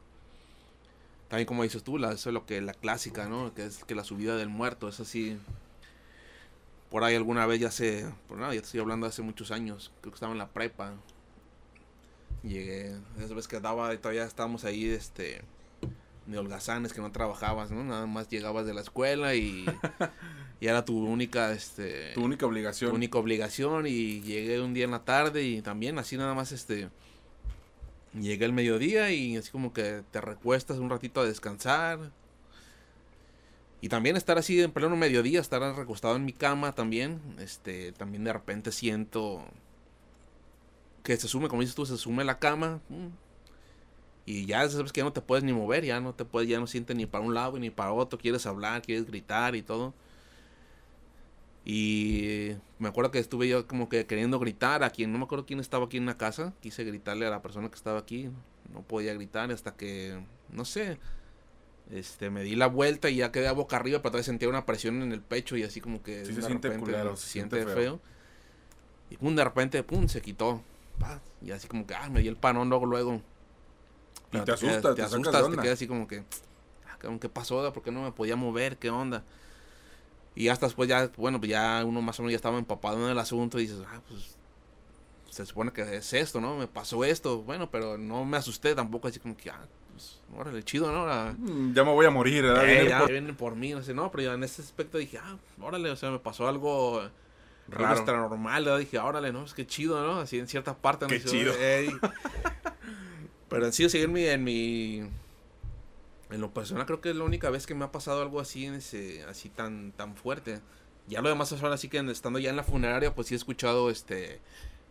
[1.27, 3.53] también como dices tú, la, eso es lo que la clásica, ¿no?
[3.53, 5.37] Que es que la subida del muerto, es así.
[6.89, 10.13] Por ahí alguna vez ya se, por nada, ya estoy hablando hace muchos años, creo
[10.13, 10.93] que estaba en la prepa.
[12.43, 15.41] Llegué, esa vez que daba, todavía estábamos ahí, este,
[16.25, 17.83] de holgazanes que no trabajabas, ¿no?
[17.83, 19.65] Nada más llegabas de la escuela y,
[20.59, 22.91] y era tu única, este, Tu única obligación.
[22.91, 26.51] tu única obligación y llegué un día en la tarde y también así nada más
[26.51, 26.89] este
[28.19, 32.11] Llega el mediodía y así como que te recuestas un ratito a descansar.
[33.81, 37.19] Y también estar así en pleno mediodía, estar recostado en mi cama también.
[37.39, 39.43] Este, también de repente siento
[41.03, 42.81] que se sume, como dices tú, se sume la cama.
[44.25, 46.59] Y ya sabes que ya no te puedes ni mover, ya no te puedes, ya
[46.59, 49.93] no sientes ni para un lado ni para otro, quieres hablar, quieres gritar y todo.
[51.65, 55.45] Y me acuerdo que estuve yo como que queriendo gritar a quien, no me acuerdo
[55.45, 58.29] quién estaba aquí en la casa, quise gritarle a la persona que estaba aquí,
[58.73, 60.97] no podía gritar hasta que, no sé,
[61.91, 64.65] este, me di la vuelta y ya quedé a boca arriba, pero todavía sentía una
[64.65, 67.31] presión en el pecho y así como que Sí se siente repente culero, se se
[67.31, 67.99] siente siente feo.
[67.99, 68.01] feo.
[69.09, 70.61] Y pum, de repente, pum, se quitó.
[71.41, 73.21] Y así como que, ah, me di el panón luego, luego.
[74.33, 75.61] Y Pero te quedas- asustas, te te asustas, de te onda.
[75.63, 76.23] quedas así como que,
[76.87, 77.71] ah, ¿qué pasó?
[77.71, 78.77] ¿Por qué no me podía mover?
[78.77, 79.23] ¿Qué onda?
[80.35, 83.11] Y hasta después ya, bueno, pues ya uno más o menos ya estaba empapado en
[83.11, 84.35] el asunto y dices, ah, pues
[85.29, 86.57] se supone que es esto, ¿no?
[86.57, 90.63] Me pasó esto, bueno, pero no me asusté tampoco, así como que, ah, pues, órale,
[90.63, 90.99] chido, ¿no?
[90.99, 92.67] Ahora, Mm, Ya me voy a morir, ¿verdad?
[92.67, 95.19] eh, ya por- vienen por mí, no sé, no, pero ya en ese aspecto dije,
[95.19, 97.07] ah, órale, o sea, me pasó algo
[97.67, 97.95] Raro.
[97.95, 98.79] Extra normal, ¿verdad?
[98.79, 99.43] dije, órale, ¿no?
[99.45, 100.19] Es que chido, ¿no?
[100.19, 101.05] Así en cierta parte.
[101.05, 101.09] ¿no?
[101.09, 101.53] Qué chido.
[103.53, 105.03] Pero sí, sí, en mi, en mi...
[106.31, 108.65] En lo personal creo que es la única vez que me ha pasado algo así,
[108.65, 110.59] así tan, tan fuerte.
[111.07, 113.37] Ya lo demás es ahora sí que estando ya en la funeraria, pues sí he
[113.37, 114.41] escuchado este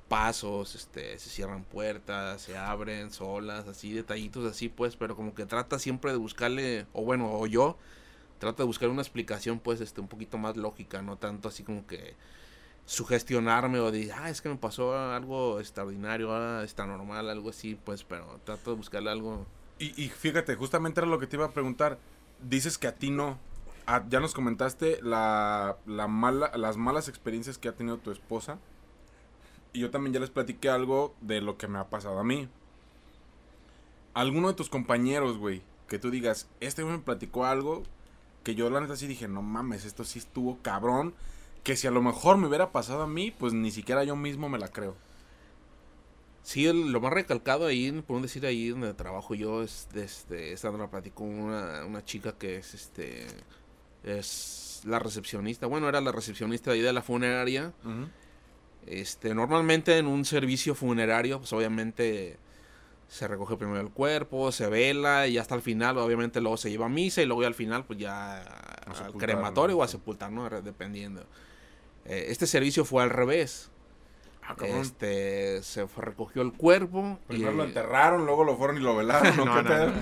[0.07, 5.45] pasos, este, se cierran puertas, se abren solas, así, detallitos así, pues, pero como que
[5.45, 7.77] trata siempre de buscarle, o bueno, o yo,
[8.39, 11.85] trato de buscar una explicación, pues, este, un poquito más lógica, no tanto así como
[11.89, 12.15] que
[12.87, 17.79] sugestionarme o de, ah, es que me pasó algo extraordinario, ah, está normal, algo así,
[17.85, 19.47] pues, pero trato de buscarle algo.
[19.79, 21.99] Y, y fíjate, justamente era lo que te iba a preguntar.
[22.41, 23.39] Dices que a ti no.
[23.87, 28.59] Ah, ya nos comentaste la, la mala, las malas experiencias que ha tenido tu esposa.
[29.73, 32.49] Y yo también ya les platiqué algo de lo que me ha pasado a mí.
[34.15, 37.83] Alguno de tus compañeros, güey, que tú digas, este me platicó algo
[38.45, 41.15] que yo la neta sí dije, no mames, esto sí estuvo cabrón.
[41.63, 44.49] Que si a lo mejor me hubiera pasado a mí, pues ni siquiera yo mismo
[44.49, 44.97] me la creo.
[46.43, 50.71] Sí, el- lo más recalcado ahí, por decir ahí donde trabajo yo, es, este, esta
[50.73, 53.27] la platicó una, una chica que es, este,
[54.03, 57.73] es la recepcionista, bueno, era la recepcionista ahí de la funeraria.
[58.87, 62.37] Este, normalmente en un servicio funerario, pues obviamente
[63.13, 66.87] se recoge primero el cuerpo, se vela y hasta el final, obviamente luego se lleva
[66.87, 70.49] a misa y luego ya al final, pues ya al crematorio o a sepultar, ¿no?
[70.49, 71.21] Dependiendo.
[72.07, 73.71] Eh, este servicio fue al revés.
[74.45, 74.57] Ah.
[74.65, 77.19] Este, se fue- recogió el cuerpo.
[77.25, 79.37] y- Primero lo enterraron, luego lo fueron y lo velaron.
[79.37, 79.53] ¿no?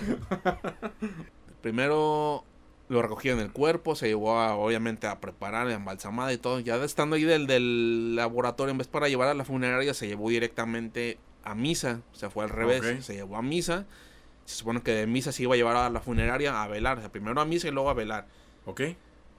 [1.62, 2.44] Primero
[2.88, 6.60] lo recogieron el cuerpo, se llevó a, obviamente a preparar, a embalsamada y todo.
[6.60, 10.30] Ya estando ahí del, del laboratorio, en vez para llevar a la funeraria, se llevó
[10.30, 12.02] directamente a misa.
[12.12, 13.86] O sea, fue al revés, se llevó a misa.
[14.44, 16.98] Se supone que de misa se iba a llevar a la funeraria a velar.
[16.98, 18.26] O sea, primero a misa y luego a velar.
[18.64, 18.82] ¿Ok?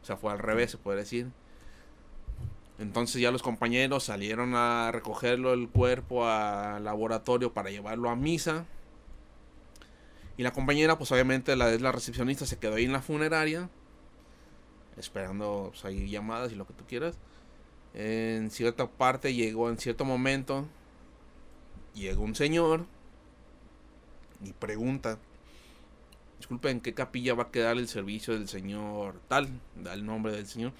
[0.01, 1.27] O sea, fue al revés, se puede decir.
[2.79, 8.65] Entonces ya los compañeros salieron a recogerlo el cuerpo al laboratorio para llevarlo a misa.
[10.37, 13.69] Y la compañera, pues obviamente la es la recepcionista, se quedó ahí en la funeraria.
[14.97, 17.19] Esperando pues, ahí llamadas y lo que tú quieras.
[17.93, 20.65] En cierta parte llegó, en cierto momento,
[21.93, 22.85] llegó un señor
[24.43, 25.17] y pregunta.
[26.37, 29.47] Disculpe, ¿en qué capilla va a quedar el servicio del señor tal?
[29.75, 30.73] Da el nombre del señor.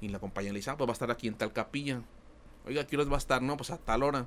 [0.00, 2.00] Y la compañera le dice, ah, pues va a estar aquí en tal capilla.
[2.66, 3.42] Oiga, ¿qué horas va a estar?
[3.42, 4.26] No, pues a tal hora.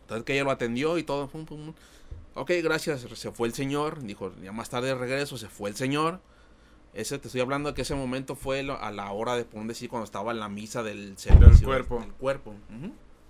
[0.00, 1.28] Entonces que ella lo atendió y todo.
[1.28, 1.74] pum, pum, pum.
[2.34, 3.02] Ok, gracias.
[3.02, 4.02] Se fue el señor.
[4.02, 6.20] Dijo, ya más tarde de regreso, se fue el señor.
[6.94, 9.88] Ese te estoy hablando de que ese momento fue a la hora de poner decir
[9.88, 11.66] cuando estaba en la misa del servicio.
[11.66, 12.00] cuerpo.
[12.00, 12.54] Del cuerpo.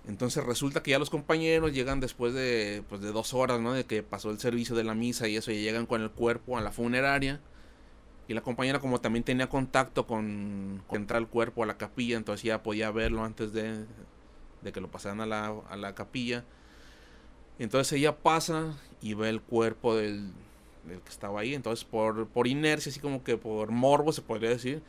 [0.07, 3.73] Entonces resulta que ya los compañeros llegan después de, pues, de dos horas, ¿no?
[3.73, 6.57] De que pasó el servicio de la misa y eso, y llegan con el cuerpo
[6.57, 7.39] a la funeraria.
[8.27, 12.43] Y la compañera como también tenía contacto con, entrar el cuerpo a la capilla, entonces
[12.43, 13.85] ya podía verlo antes de,
[14.61, 16.43] de que lo pasaran a la, a la capilla.
[17.59, 20.31] Entonces ella pasa y ve el cuerpo del,
[20.87, 21.53] del que estaba ahí.
[21.53, 24.81] Entonces por, por inercia, así como que por morbo se podría decir,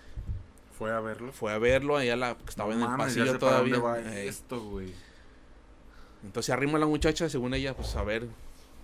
[0.79, 1.33] Fue a verlo.
[1.33, 3.77] fue a verlo allá la, que estaba No en el mames, pasillo todavía.
[3.77, 4.29] dónde va Ey.
[4.29, 4.93] esto, güey.
[6.25, 8.27] Entonces arrima la muchacha, según ella, pues a ver,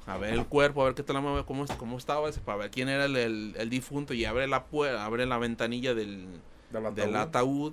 [0.06, 2.88] a ver el cuerpo, a ver qué tal, la- cómo, cómo estaba, para ver quién
[2.88, 6.26] era el, el- el difunto y abre la puerta, abre la ventanilla del,
[6.70, 7.72] Del del ataúd.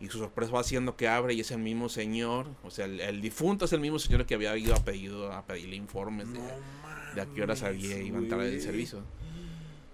[0.00, 3.00] y su sorpresa va haciendo que abre y es el mismo señor, o sea, el,
[3.00, 6.40] el difunto es el mismo señor que había ido a pedido a pedirle informes de,
[7.14, 9.02] de a qué horas mames, había iba a entrar el servicio.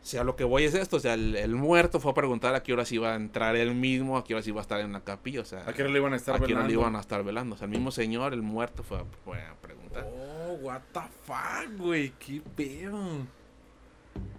[0.07, 2.55] O sea, lo que voy es esto, o sea, el, el muerto fue a preguntar
[2.55, 4.93] a qué horas iba a entrar él mismo, a qué horas iba a estar en
[4.93, 6.69] la capilla, o sea, ¿A qué hora le iban a estar a qué hora le
[6.69, 6.81] velando?
[6.81, 7.55] iban a estar velando.
[7.57, 10.07] O sea, el mismo señor, el muerto, fue a, fue a preguntar.
[10.07, 13.27] Oh, what the fuck, güey, qué pedo.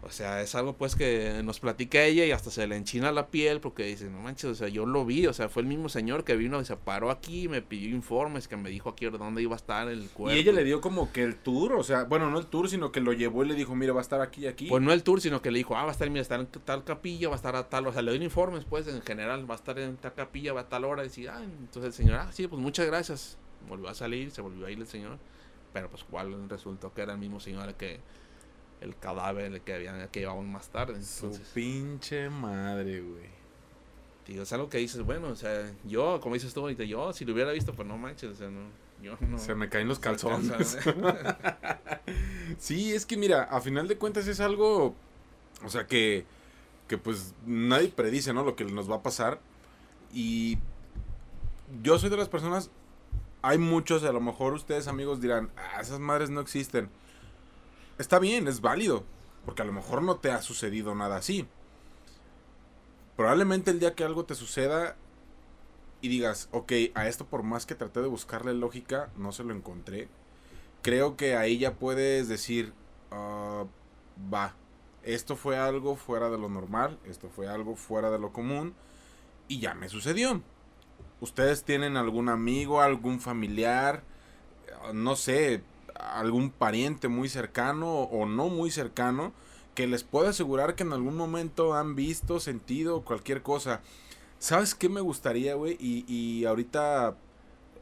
[0.01, 3.27] O sea, es algo pues que nos platica ella y hasta se le enchina la
[3.27, 5.89] piel porque dice, no manches, o sea, yo lo vi, o sea, fue el mismo
[5.89, 9.41] señor que vino y se paró aquí, me pidió informes, que me dijo aquí dónde
[9.41, 10.35] iba a estar el cuerpo.
[10.35, 12.91] Y ella le dio como que el tour, o sea, bueno, no el tour, sino
[12.91, 14.67] que lo llevó y le dijo, mira, va a estar aquí y aquí.
[14.69, 16.47] Pues no el tour, sino que le dijo, ah, va a estar, mira, estar en
[16.47, 19.49] tal capilla, va a estar a tal, o sea, le dio informes, pues, en general,
[19.49, 21.93] va a estar en tal capilla, va a tal hora, y decía, ah, entonces el
[21.93, 23.37] señor, ah, sí, pues muchas gracias.
[23.67, 25.17] Volvió a salir, se volvió a ir el señor,
[25.73, 27.99] pero pues cuál resultó que era el mismo señor que
[28.81, 31.01] el cadáver que habían que llevaban más tarde.
[31.03, 33.37] Su pinche madre, güey.
[34.25, 37.25] Tío, es algo que dices, bueno, o sea, yo, como dices tú ahorita, yo si
[37.25, 38.59] lo hubiera visto, pues no manches, o sea, no,
[39.01, 39.37] yo no.
[39.37, 40.77] Se me caen los calzones.
[42.57, 44.95] sí, es que mira, a final de cuentas es algo,
[45.63, 46.25] o sea, que,
[46.87, 48.43] que pues nadie predice, ¿no?
[48.43, 49.39] Lo que nos va a pasar.
[50.13, 50.57] Y
[51.81, 52.69] yo soy de las personas,
[53.41, 56.89] hay muchos, a lo mejor ustedes amigos dirán, ah, esas madres no existen
[57.97, 59.03] está bien, es válido,
[59.45, 61.47] porque a lo mejor no te ha sucedido nada así.
[63.15, 64.95] Probablemente el día que algo te suceda
[66.01, 69.53] y digas, ok, a esto por más que traté de buscarle lógica, no se lo
[69.53, 70.07] encontré.
[70.83, 72.73] Creo que ahí ya puedes decir,
[73.11, 73.67] uh,
[74.31, 74.55] va,
[75.03, 78.75] esto fue algo fuera de lo normal, esto fue algo fuera de lo común
[79.47, 80.41] y ya me sucedió.
[81.19, 84.03] Ustedes tienen algún amigo, algún familiar,
[84.93, 85.63] no sé,
[85.99, 89.33] algún pariente muy cercano o no muy cercano
[89.75, 93.81] que les pueda asegurar que en algún momento han visto, sentido cualquier cosa.
[94.39, 95.77] ¿Sabes qué me gustaría, güey?
[95.79, 97.15] Y, y ahorita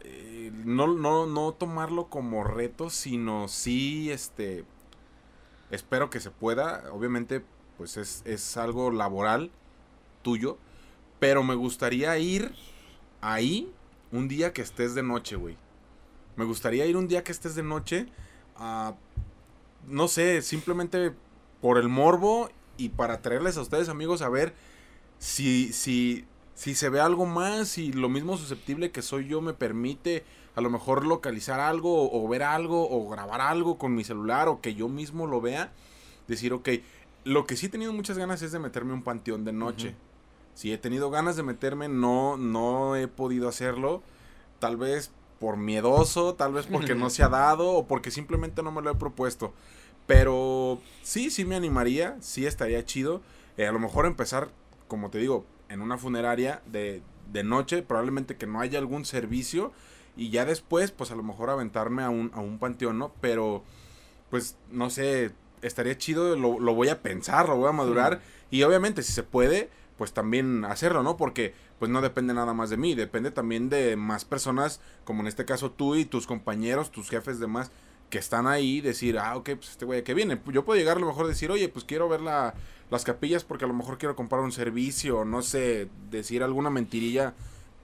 [0.01, 4.65] eh, no, no, no tomarlo como reto, sino sí, este,
[5.71, 6.83] espero que se pueda.
[6.91, 7.43] Obviamente,
[7.77, 9.51] pues es, es algo laboral
[10.21, 10.57] tuyo.
[11.19, 12.53] Pero me gustaría ir
[13.21, 13.71] ahí
[14.11, 15.57] un día que estés de noche, güey.
[16.35, 18.07] Me gustaría ir un día que estés de noche
[18.57, 18.95] a,
[19.87, 21.13] no sé, simplemente
[21.61, 24.53] por el morbo y para traerles a ustedes amigos a ver
[25.17, 29.53] si, si, si se ve algo más y lo mismo susceptible que soy yo me
[29.53, 30.23] permite
[30.55, 34.61] a lo mejor localizar algo o, ver algo o grabar algo con mi celular o
[34.61, 35.73] que yo mismo lo vea.
[36.27, 36.69] Decir, ok,
[37.25, 39.95] lo que sí he tenido muchas ganas es de meterme un panteón de noche.
[40.53, 44.01] Si he tenido ganas de meterme, no, no he podido hacerlo.
[44.59, 45.11] Tal vez
[45.45, 48.89] por miedoso, tal vez porque no se ha dado o porque simplemente no me lo
[48.89, 49.53] he propuesto.
[50.07, 53.21] Pero sí, sí me animaría, sí estaría chido.
[53.55, 54.49] Eh, a lo mejor empezar,
[54.87, 59.71] como te digo, en una funeraria de, de, noche, probablemente que no haya algún servicio.
[60.17, 63.13] Y ya después, pues a lo mejor aventarme a un, a un panteón, ¿no?
[63.21, 63.61] Pero,
[64.31, 65.31] pues, no sé,
[65.61, 68.19] estaría chido, lo, lo voy a pensar, lo voy a madurar.
[68.49, 71.17] Y obviamente, si se puede, pues también hacerlo, ¿no?
[71.17, 75.27] Porque pues no depende nada más de mí, depende también de más personas, como en
[75.27, 77.71] este caso tú y tus compañeros, tus jefes demás,
[78.09, 80.39] que están ahí, decir, ah, ok, pues este güey que viene.
[80.51, 82.53] Yo puedo llegar a lo mejor decir, oye, pues quiero ver la,
[82.89, 87.33] las capillas porque a lo mejor quiero comprar un servicio, no sé, decir alguna mentirilla,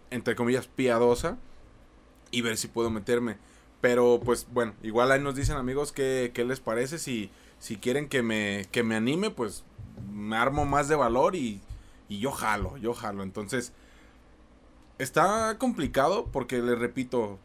[0.09, 1.37] entre comillas, piadosa,
[2.29, 3.37] y ver si puedo meterme.
[3.81, 8.07] Pero pues bueno, igual ahí nos dicen amigos qué, qué les parece, si, si quieren
[8.07, 9.63] que me, que me anime, pues
[10.11, 11.61] me armo más de valor y
[12.11, 13.23] y yo jalo, yo jalo.
[13.23, 13.71] Entonces,
[14.97, 17.39] está complicado porque le repito,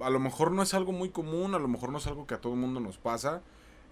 [0.00, 2.34] a lo mejor no es algo muy común, a lo mejor no es algo que
[2.34, 3.40] a todo el mundo nos pasa.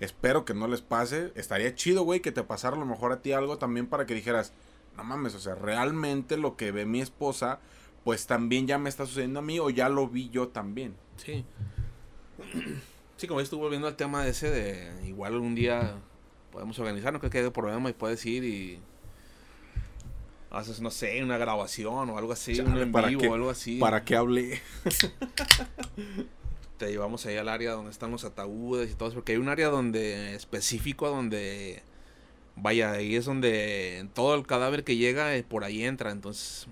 [0.00, 1.32] Espero que no les pase.
[1.36, 4.12] Estaría chido, güey, que te pasara a lo mejor a ti algo también para que
[4.12, 4.52] dijeras,
[4.94, 7.60] no mames, o sea, realmente lo que ve mi esposa,
[8.04, 10.94] pues también ya me está sucediendo a mí o ya lo vi yo también.
[11.16, 11.46] Sí.
[13.16, 15.94] Sí, como estuvo volviendo al tema de ese de igual un día
[16.50, 18.80] podemos organizar, no creo que haya problema y puedes ir y
[20.56, 23.78] haces, no sé, una grabación o algo así, un en vivo o algo así.
[23.78, 24.60] ¿Para qué hablé?
[26.78, 29.48] Te llevamos ahí al área donde están los ataúdes y todo eso, porque hay un
[29.48, 31.82] área donde específico donde
[32.56, 36.66] vaya, ahí es donde todo el cadáver que llega eh, por ahí entra, entonces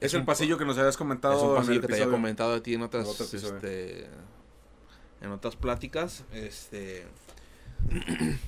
[0.00, 1.36] es, el pasillo que nos habías comentado.
[1.36, 4.06] Es un pasillo que te había comentado a ti en otras, este,
[5.20, 7.04] en otras pláticas, este,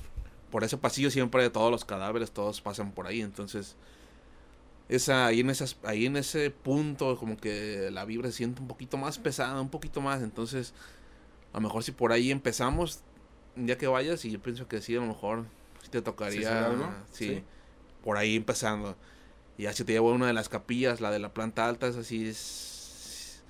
[0.51, 3.75] por ese pasillo siempre todos los cadáveres, todos pasan por ahí, entonces
[4.91, 8.67] esa, ahí, en esas, ahí en ese punto como que la vibra se siente un
[8.67, 10.21] poquito más pesada, un poquito más.
[10.21, 10.73] Entonces,
[11.53, 12.99] a lo mejor si por ahí empezamos,
[13.55, 15.45] un día que vayas, y yo pienso que sí, a lo mejor
[15.89, 16.75] te tocaría,
[17.11, 17.41] ¿Sí,
[18.03, 18.97] por ahí empezando.
[19.57, 21.95] Y así te llevo a una de las capillas, la de la planta alta, es
[21.95, 23.43] así, es...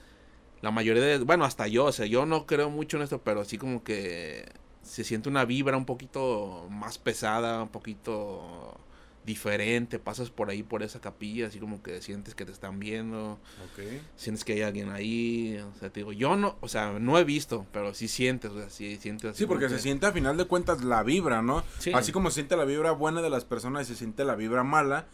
[0.62, 1.18] La mayoría de...
[1.18, 4.46] Bueno, hasta yo, o sea, yo no creo mucho en esto, pero sí como que
[4.84, 8.78] se siente una vibra un poquito más pesada, un poquito
[9.26, 13.34] diferente, pasas por ahí, por esa capilla, así como que sientes que te están viendo,
[13.34, 13.84] Ok.
[14.16, 17.24] sientes que hay alguien ahí, o sea, te digo, yo no, o sea, no he
[17.24, 20.12] visto, pero sí sientes, o sea, sí sientes así Sí, porque se que- siente a
[20.12, 21.64] final de cuentas la vibra, ¿no?
[21.78, 21.92] Sí.
[21.94, 24.64] Así como se siente la vibra buena de las personas y se siente la vibra
[24.64, 25.06] mala,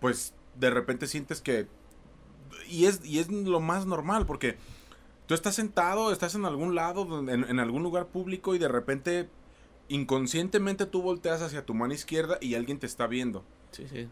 [0.00, 1.66] pues de repente sientes que...
[2.68, 4.56] Y es, y es lo más normal, porque
[5.26, 9.28] tú estás sentado, estás en algún lado, en algún lugar público y de repente
[9.88, 13.44] inconscientemente tú volteas hacia tu mano izquierda y alguien te está viendo.
[13.72, 14.08] Sí, sí.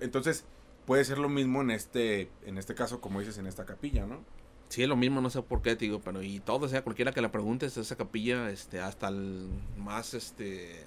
[0.00, 0.44] Entonces
[0.86, 4.24] puede ser lo mismo en este, en este caso, como dices, en esta capilla, ¿no?
[4.68, 6.82] Sí, es lo mismo, no sé por qué, te digo, pero y todo, o sea,
[6.82, 9.46] cualquiera que le preguntes, esa capilla, este, hasta el
[9.76, 10.86] más, este,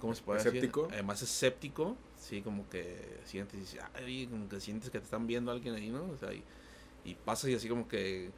[0.00, 0.82] ¿cómo se puede ¿Escéptico?
[0.84, 1.00] decir?
[1.00, 5.50] Eh, más escéptico, sí, como que sientes, ay, como que sientes que te están viendo
[5.50, 6.04] alguien ahí, ¿no?
[6.04, 6.44] O sea, y,
[7.04, 8.30] y pasas y así como que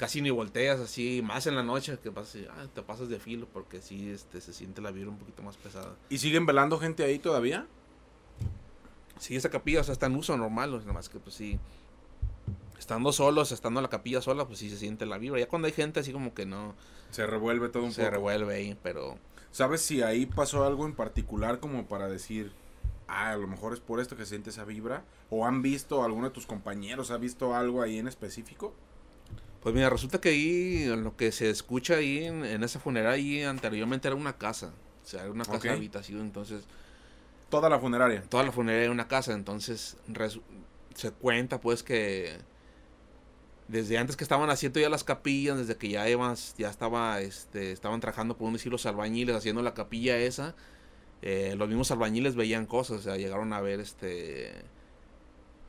[0.00, 3.46] casi ni volteas, así, más en la noche, que pasas ah, te pasas de filo,
[3.52, 5.94] porque sí, este, se siente la vibra un poquito más pesada.
[6.08, 7.66] ¿Y siguen velando gente ahí todavía?
[9.18, 11.60] Sí, esa capilla, o sea, está en uso normal, nada más que pues sí.
[12.78, 15.38] Estando solos, estando en la capilla sola, pues sí se siente la vibra.
[15.38, 16.74] Ya cuando hay gente así como que no
[17.10, 18.12] Se revuelve todo un se poco.
[18.12, 19.18] revuelve ahí, pero
[19.52, 22.52] ¿Sabes si ahí pasó algo en particular como para decir,
[23.06, 25.04] ah, a lo mejor es por esto que se siente esa vibra?
[25.28, 28.72] ¿O han visto, alguno de tus compañeros ha visto algo ahí en específico?
[29.62, 33.42] Pues mira, resulta que ahí lo que se escucha ahí en, en esa funeraria ahí
[33.42, 34.72] anteriormente era una casa.
[35.04, 35.62] O sea, era una casa Ok.
[35.64, 36.64] de habitación, entonces
[37.50, 38.22] Toda la funeraria.
[38.22, 39.96] toda la funeraria era una casa, entonces
[40.94, 42.38] se cuenta pues que
[43.68, 47.72] desde antes que estaban haciendo ya las capillas, desde que ya iban, ya estaba, este,
[47.72, 50.54] estaban trabajando por un decir los albañiles haciendo la capilla esa,
[51.22, 54.52] eh, los mismos albañiles veían cosas, o sea, llegaron a ver este,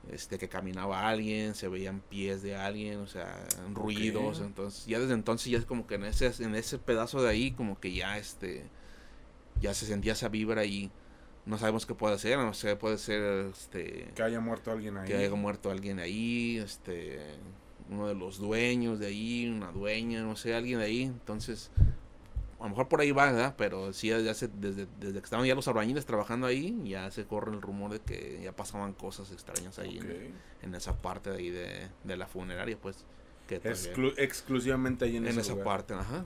[0.09, 5.13] este que caminaba alguien, se veían pies de alguien, o sea, ruidos, entonces ya desde
[5.13, 8.17] entonces ya es como que en ese, en ese pedazo de ahí como que ya
[8.17, 8.63] este,
[9.61, 10.91] ya se sentía esa vibra y
[11.45, 15.07] no sabemos qué puede ser, no sé, puede ser este Que haya muerto alguien ahí.
[15.07, 17.19] que haya muerto alguien ahí, este,
[17.89, 21.71] uno de los dueños de ahí, una dueña, no sé, alguien de ahí, entonces,
[22.61, 23.55] a lo mejor por ahí va, ¿verdad?
[23.57, 27.25] Pero sí, ya se, desde, desde que estaban ya los albañiles trabajando ahí, ya se
[27.25, 31.37] corre el rumor de que ya pasaban cosas extrañas ahí en, en esa parte de
[31.37, 33.05] ahí de, de la funeraria, pues,
[33.47, 35.65] que todavía- Exclu- exclusivamente ahí en, en esa lugar.
[35.65, 36.25] parte, ajá.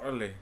[0.00, 0.34] Órale.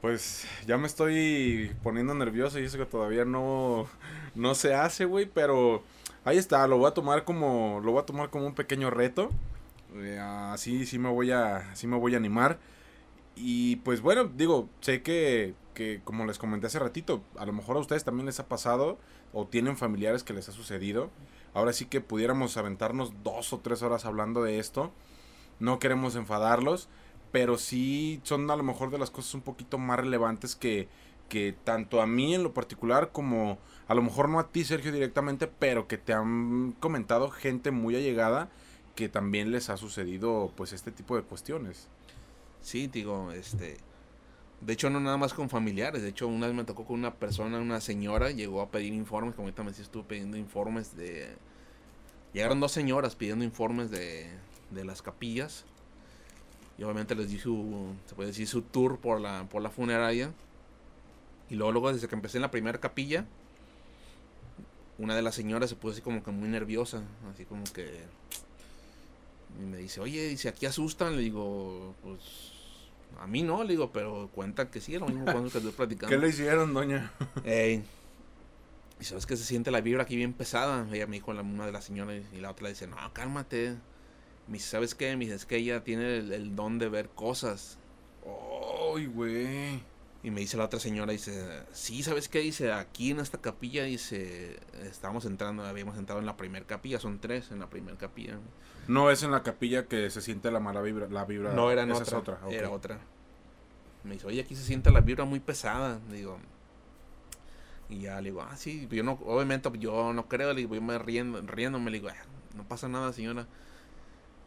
[0.00, 3.88] Pues ya me estoy poniendo nervioso y eso que todavía no,
[4.34, 5.82] no se hace, güey, pero
[6.24, 9.30] ahí está, lo voy a tomar como lo voy a tomar como un pequeño reto.
[9.96, 12.58] Eh, así sí me voy a sí me voy a animar.
[13.40, 17.76] Y pues bueno, digo, sé que, que como les comenté hace ratito, a lo mejor
[17.76, 18.98] a ustedes también les ha pasado
[19.32, 21.10] o tienen familiares que les ha sucedido.
[21.54, 24.92] Ahora sí que pudiéramos aventarnos dos o tres horas hablando de esto.
[25.60, 26.88] No queremos enfadarlos,
[27.32, 30.88] pero sí son a lo mejor de las cosas un poquito más relevantes que,
[31.28, 34.92] que tanto a mí en lo particular como a lo mejor no a ti Sergio
[34.92, 38.50] directamente, pero que te han comentado gente muy allegada
[38.94, 41.88] que también les ha sucedido pues este tipo de cuestiones.
[42.62, 43.76] Sí, digo, este.
[44.60, 46.02] De hecho, no nada más con familiares.
[46.02, 49.34] De hecho, una vez me tocó con una persona, una señora, llegó a pedir informes.
[49.34, 51.36] Como ahorita me decís, estuve pidiendo informes de.
[52.32, 54.28] Llegaron dos señoras pidiendo informes de,
[54.70, 55.64] de las capillas.
[56.76, 57.94] Y obviamente les di su.
[58.06, 60.32] Se puede decir su tour por la, por la funeraria.
[61.50, 63.26] Y luego, luego, desde que empecé en la primera capilla,
[64.98, 67.02] una de las señoras se puso así como que muy nerviosa.
[67.32, 68.02] Así como que.
[69.58, 71.16] Y me dice, oye, dice, aquí asustan.
[71.16, 72.52] Le digo, pues.
[73.18, 76.14] A mí no, le digo, pero cuenta que sí, lo mismo cuando que estoy platicando.
[76.14, 77.10] ¿Qué le hicieron, doña?
[77.44, 77.82] Ey,
[79.00, 80.86] y sabes que se siente la vibra aquí bien pesada.
[80.92, 83.76] Ella me dijo la, una de las señoras y la otra le dice, no, cálmate.
[84.46, 85.16] Me dice, ¿sabes qué?
[85.16, 87.78] Me dice, es que ella tiene el, el don de ver cosas.
[88.94, 89.80] Ay, güey.
[90.22, 92.40] Y me dice la otra señora, dice, sí, ¿sabes qué?
[92.40, 97.20] Dice, aquí en esta capilla, dice, estamos entrando, habíamos entrado en la primera capilla, son
[97.20, 98.38] tres en la primera capilla.
[98.88, 101.52] No es en la capilla que se siente la mala vibra, la vibra.
[101.52, 102.50] No, era en esa otra, es otra.
[102.50, 102.98] era otra.
[104.02, 106.00] Me dice, oye, aquí se siente la vibra muy pesada.
[106.10, 106.38] Digo,
[107.88, 110.82] y ya le digo, ah, sí, yo no, obviamente yo no creo, le digo, yo
[110.82, 112.24] me riendo, riéndome, le digo, "Ah,
[112.56, 113.46] no pasa nada, señora.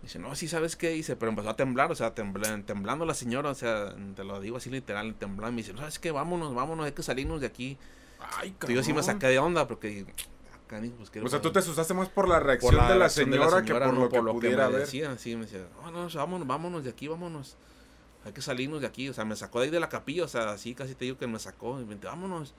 [0.02, 0.90] Dice, no, sí, ¿sabes qué?
[0.90, 4.40] Dice, pero empezó a temblar, o sea, tembla- temblando la señora, o sea, te lo
[4.40, 5.52] digo así literal, temblando.
[5.52, 6.12] Me dice, ¿sabes qué?
[6.12, 7.78] Vámonos, vámonos, hay que salirnos de aquí.
[8.38, 9.16] Ay, Entonces, yo sí me cabrón.
[9.16, 10.06] saqué de onda, porque,
[10.66, 12.96] acá, pues, ¿qué O sea, tú te asustaste más por la Por reacción de, la
[12.96, 14.82] reacción señora que por no lo que pudiera me ver.
[14.82, 17.56] decía, sí, me decía, no, no, vámonos, vámonos de aquí, vámonos.
[18.26, 20.28] Hay que salirnos de aquí, o sea, me sacó de ahí de la capilla, o
[20.28, 22.54] sea, así casi te digo que me sacó, y me dice, vámonos.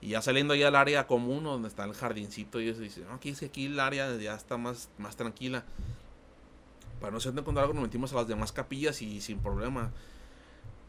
[0.00, 3.14] Y ya saliendo ya al área común, donde está el jardincito, y eso, dice, no,
[3.14, 5.64] aquí, sí, aquí el área ya está más, más tranquila.
[7.04, 9.92] Para no ser de encontrar algo, nos metimos a las demás capillas y sin problema.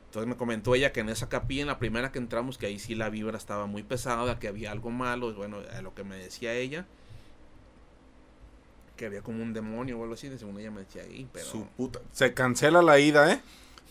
[0.05, 2.79] Entonces me comentó ella que en esa capilla, en la primera que entramos, que ahí
[2.79, 6.15] sí la vibra estaba muy pesada, que había algo malo, bueno, a lo que me
[6.15, 6.85] decía ella,
[8.95, 11.47] que había como un demonio o algo así, según ella me decía ahí, pero...
[11.47, 11.99] Su puta.
[12.13, 13.41] Se cancela la ida, ¿eh?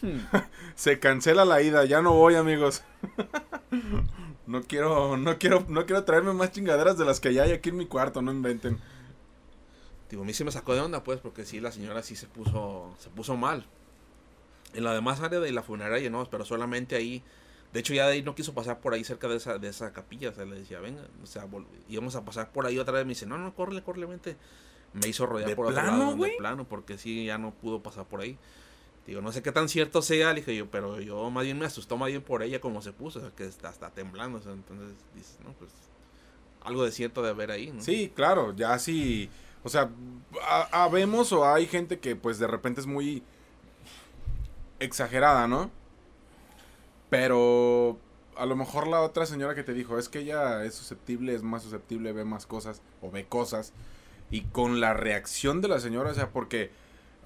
[0.77, 2.85] Se cancela la ida, ya no voy, amigos.
[4.47, 7.69] no quiero, no quiero, no quiero traerme más chingaderas de las que ya hay aquí
[7.69, 8.79] en mi cuarto, no inventen.
[10.11, 12.27] Digo, a mí sí me sacó de onda, pues, porque sí, la señora sí se
[12.27, 13.67] puso, se puso mal.
[14.75, 17.23] En la demás área de la funeraria no, pero solamente ahí.
[17.73, 19.93] De hecho, ya de ahí no quiso pasar por ahí cerca de esa, de esa
[19.93, 20.31] capilla.
[20.31, 21.47] O sea, le decía, venga, o sea,
[21.89, 23.05] íbamos a pasar por ahí otra vez.
[23.05, 24.37] Me dice, no, no, córrele, córrele, vente.
[24.93, 28.21] Me hizo rodear por otro lado, de plano, porque sí, ya no pudo pasar por
[28.21, 28.39] ahí.
[29.07, 31.67] Digo, no sé qué tan cierto sea, le dije yo, pero yo más bien me
[31.67, 34.41] asustó más bien por ella como se puso, o sea, que está, está temblando, o
[34.41, 35.71] sea, entonces dices, no, pues
[36.63, 37.83] algo de cierto de haber ahí, ¿no?
[37.83, 39.29] Sí, claro, ya sí,
[39.65, 39.91] o sea,
[40.71, 43.23] habemos o hay gente que pues de repente es muy
[44.79, 45.71] exagerada, ¿no?
[47.11, 47.99] Pero
[48.37, 51.43] a lo mejor la otra señora que te dijo, es que ella es susceptible, es
[51.43, 53.73] más susceptible, ve más cosas o ve cosas.
[54.31, 56.71] Y con la reacción de la señora, o sea, porque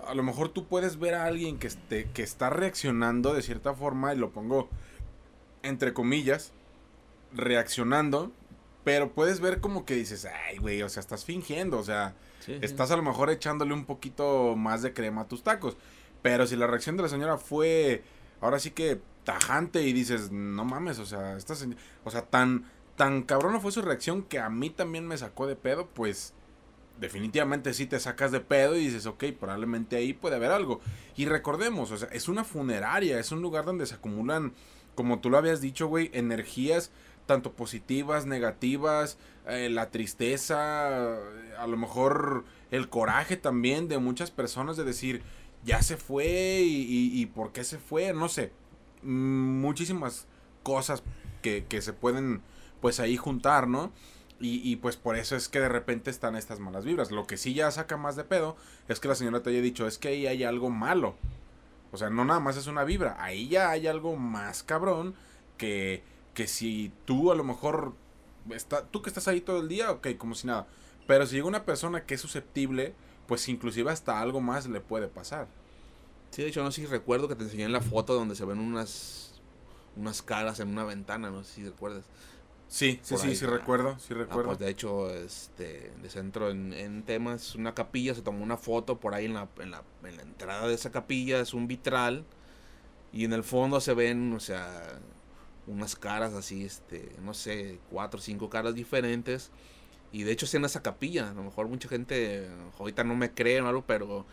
[0.06, 3.74] a lo mejor tú puedes ver a alguien que, esté, que está reaccionando de cierta
[3.74, 4.68] forma, y lo pongo
[5.62, 6.52] entre comillas,
[7.34, 8.30] reaccionando,
[8.84, 12.14] pero puedes ver como que dices, ay, güey, o sea, estás fingiendo, o sea,
[12.62, 15.76] estás a lo mejor echándole un poquito más de crema a tus tacos.
[16.22, 18.02] Pero si la reacción de la señora fue,
[18.40, 21.54] ahora sí que tajante y dices, no mames, o sea, esta
[22.04, 22.64] o sea, tan,
[22.96, 26.32] tan cabrona fue su reacción que a mí también me sacó de pedo, pues
[26.98, 30.80] definitivamente sí te sacas de pedo y dices, ok, probablemente ahí puede haber algo.
[31.16, 34.54] Y recordemos, o sea, es una funeraria, es un lugar donde se acumulan,
[34.94, 36.90] como tú lo habías dicho, güey, energías
[37.28, 41.18] tanto positivas, negativas, eh, la tristeza,
[41.58, 45.22] a lo mejor el coraje también de muchas personas de decir,
[45.62, 48.50] ya se fue y, y, por qué se fue, no sé,
[49.02, 50.26] muchísimas
[50.62, 51.02] cosas
[51.42, 52.40] que, que se pueden
[52.80, 53.92] pues ahí juntar, ¿no?
[54.40, 57.10] Y, pues por eso es que de repente están estas malas vibras.
[57.10, 58.56] Lo que sí ya saca más de pedo
[58.86, 61.16] es que la señora te haya dicho, es que ahí hay algo malo.
[61.90, 65.16] O sea, no nada más es una vibra, ahí ya hay algo más cabrón
[65.56, 66.04] que,
[66.38, 67.94] que si tú a lo mejor,
[68.52, 70.68] está, tú que estás ahí todo el día, ok, como si nada.
[71.08, 72.94] Pero si llega una persona que es susceptible,
[73.26, 75.48] pues inclusive hasta algo más le puede pasar.
[76.30, 78.44] Sí, de hecho, no sé si recuerdo que te enseñé en la foto donde se
[78.44, 79.40] ven unas,
[79.96, 82.04] unas caras en una ventana, no sé si recuerdas.
[82.68, 84.50] Sí, sí, sí, sí recuerdo, sí ah, recuerdo.
[84.50, 89.00] pues de hecho, este, de centro en, en temas, una capilla, se tomó una foto
[89.00, 92.24] por ahí en la, en la, en la entrada de esa capilla, es un vitral,
[93.12, 95.00] y en el fondo se ven, o sea,
[95.68, 99.50] unas caras así, este, no sé, cuatro o cinco caras diferentes,
[100.10, 102.48] y de hecho es en esa capilla, a lo mejor mucha gente
[102.78, 104.26] ahorita no me cree o algo, pero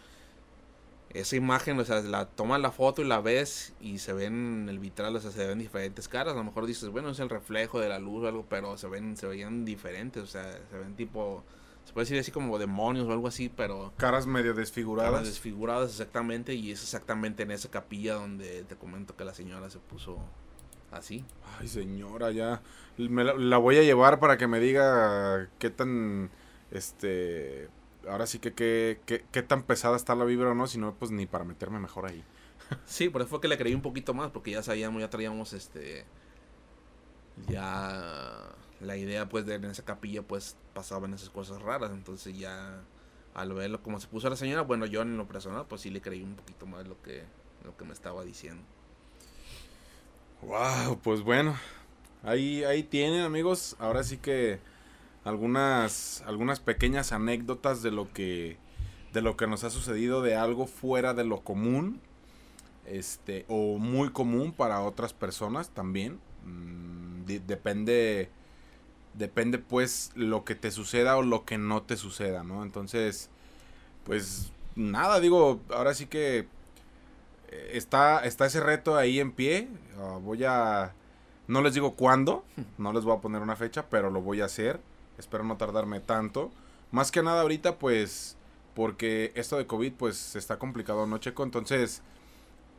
[1.16, 4.70] esa imagen, o sea, la toman la foto y la ves y se ven en
[4.70, 6.34] el vitral, o sea, se ven diferentes caras.
[6.34, 8.88] A lo mejor dices, bueno, es el reflejo de la luz o algo, pero se
[8.88, 11.44] ven, se veían diferentes, o sea, se ven tipo,
[11.86, 13.94] se puede decir así como demonios o algo así, pero...
[13.98, 15.12] Caras medio desfiguradas.
[15.12, 19.70] Caras desfiguradas, exactamente, y es exactamente en esa capilla donde te comento que la señora
[19.70, 20.18] se puso
[20.92, 21.26] así.
[21.60, 22.62] Ay, señora, ya.
[22.98, 26.30] Me la voy a llevar para que me diga qué tan,
[26.72, 27.70] este
[28.08, 31.44] ahora sí que qué tan pesada está la vibra o no, sino pues ni para
[31.44, 32.24] meterme mejor ahí.
[32.86, 35.54] Sí, por eso fue que le creí un poquito más, porque ya sabíamos, ya traíamos
[35.54, 36.06] este.
[37.48, 38.50] Ya.
[38.82, 41.92] La idea, pues, de en esa capilla, pues, pasaban esas cosas raras.
[41.92, 42.82] Entonces, ya.
[43.34, 46.00] Al verlo como se puso la señora, bueno, yo en lo personal, pues sí le
[46.00, 47.24] creí un poquito más lo que,
[47.66, 48.64] lo que me estaba diciendo.
[50.48, 51.56] Wow, pues bueno.
[52.24, 53.76] Ahí, ahí tienen, amigos.
[53.80, 54.60] Ahora sí que
[55.24, 58.58] algunas, algunas pequeñas anécdotas de lo que
[59.14, 62.02] de lo que nos ha sucedido de algo fuera de lo común
[62.86, 68.30] este o muy común para otras personas también mm, depende
[69.14, 73.30] depende pues lo que te suceda o lo que no te suceda no entonces
[74.06, 76.48] pues nada digo ahora sí que
[77.72, 79.68] está está ese reto ahí en pie
[79.99, 80.93] ah, voy a
[81.47, 82.43] no les digo cuándo
[82.78, 84.80] no les voy a poner una fecha pero lo voy a hacer
[85.18, 86.51] Espero no tardarme tanto.
[86.91, 88.38] Más que nada ahorita, pues,
[88.74, 91.43] porque esto de COVID, pues, está complicado, ¿no, Checo?
[91.43, 92.01] Entonces,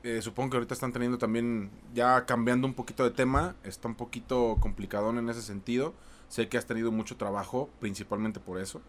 [0.03, 3.95] eh, supongo que ahorita están teniendo también, ya cambiando un poquito de tema, está un
[3.95, 5.95] poquito complicado en ese sentido.
[6.29, 8.83] Sé que has tenido mucho trabajo, principalmente por eso.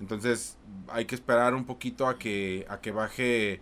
[0.00, 0.56] Entonces,
[0.88, 3.60] hay que esperar un poquito a que, a que baje,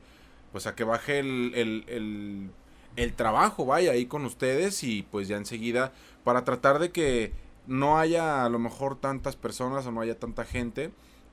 [0.56, 2.50] pues, a que baje el, el,
[2.96, 5.92] el, trabajo, vaya, ahí con ustedes y pues ya enseguida,
[6.24, 7.34] para tratar de que
[7.66, 10.92] no haya a lo mejor tantas personas o no haya tanta gente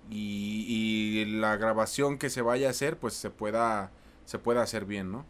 [0.09, 3.91] y, la grabación que se vaya a hacer pues se pueda
[4.25, 5.25] se pueda hacer bien, ¿no?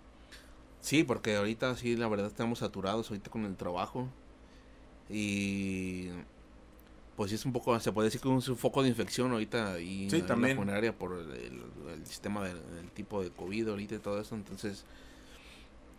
[0.81, 4.07] Sí, porque ahorita sí, la verdad estamos saturados ahorita con el trabajo.
[5.07, 6.09] Y
[7.15, 9.75] pues sí es un poco, se puede decir que es un foco de infección ahorita
[9.77, 10.57] Sí, en también.
[10.57, 11.61] la funeraria por el,
[11.93, 12.59] el sistema del,
[12.93, 14.35] tipo de COVID ahorita y todo eso.
[14.35, 14.85] Entonces,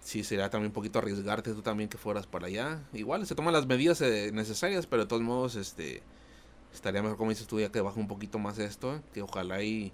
[0.00, 2.82] sí sería también un poquito arriesgarte tú también que fueras para allá.
[2.92, 6.02] Igual se toman las medidas eh, necesarias, pero de todos modos, este
[6.72, 9.92] estaría mejor como dices tú ya que baje un poquito más esto, que ojalá y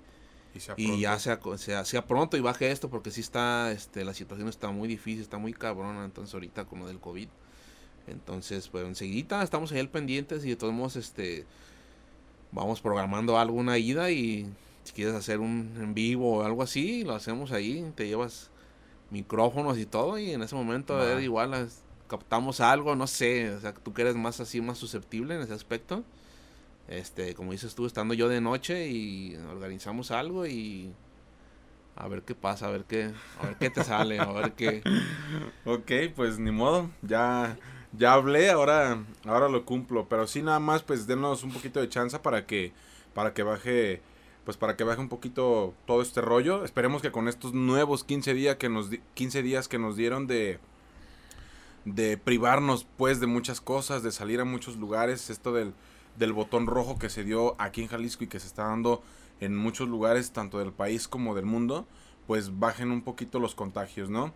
[0.54, 4.04] Y, sea y ya sea, sea, sea pronto y baje esto porque sí está, este,
[4.04, 7.28] la situación está muy difícil, está muy cabrona, entonces ahorita con lo del COVID.
[8.06, 11.46] Entonces, pues enseguida estamos ahí al pendientes y de todos modos, este,
[12.52, 14.48] vamos programando alguna ida y
[14.84, 18.50] si quieres hacer un en vivo o algo así, lo hacemos ahí, te llevas
[19.10, 23.50] micrófonos y todo y en ese momento a ver igual las- captamos algo, no sé,
[23.54, 26.02] o sea, tú que eres más así, más susceptible en ese aspecto.
[26.88, 30.90] Este, como dices tú, estando yo de noche y organizamos algo y
[31.94, 34.82] a ver qué pasa, a ver qué, a ver qué te sale, a ver qué.
[35.64, 37.56] Ok, pues ni modo, ya,
[37.92, 41.88] ya hablé, ahora, ahora lo cumplo, pero sí nada más pues denos un poquito de
[41.88, 42.72] chance para que,
[43.14, 44.00] para que baje,
[44.44, 48.34] pues para que baje un poquito todo este rollo, esperemos que con estos nuevos 15
[48.34, 50.58] días que nos, di- 15 días que nos dieron de,
[51.84, 55.72] de privarnos pues de muchas cosas, de salir a muchos lugares, esto del,
[56.18, 59.02] del botón rojo que se dio aquí en Jalisco y que se está dando
[59.40, 61.86] en muchos lugares, tanto del país como del mundo,
[62.26, 64.32] pues bajen un poquito los contagios, ¿no?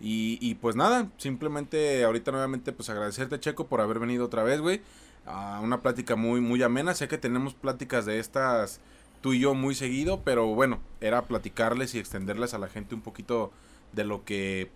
[0.00, 4.60] Y, y pues nada, simplemente ahorita nuevamente pues agradecerte Checo por haber venido otra vez,
[4.60, 4.80] güey.
[5.26, 6.94] A una plática muy, muy amena.
[6.94, 8.80] Sé que tenemos pláticas de estas
[9.20, 13.00] tú y yo muy seguido, pero bueno, era platicarles y extenderles a la gente un
[13.00, 13.52] poquito
[13.92, 14.70] de lo que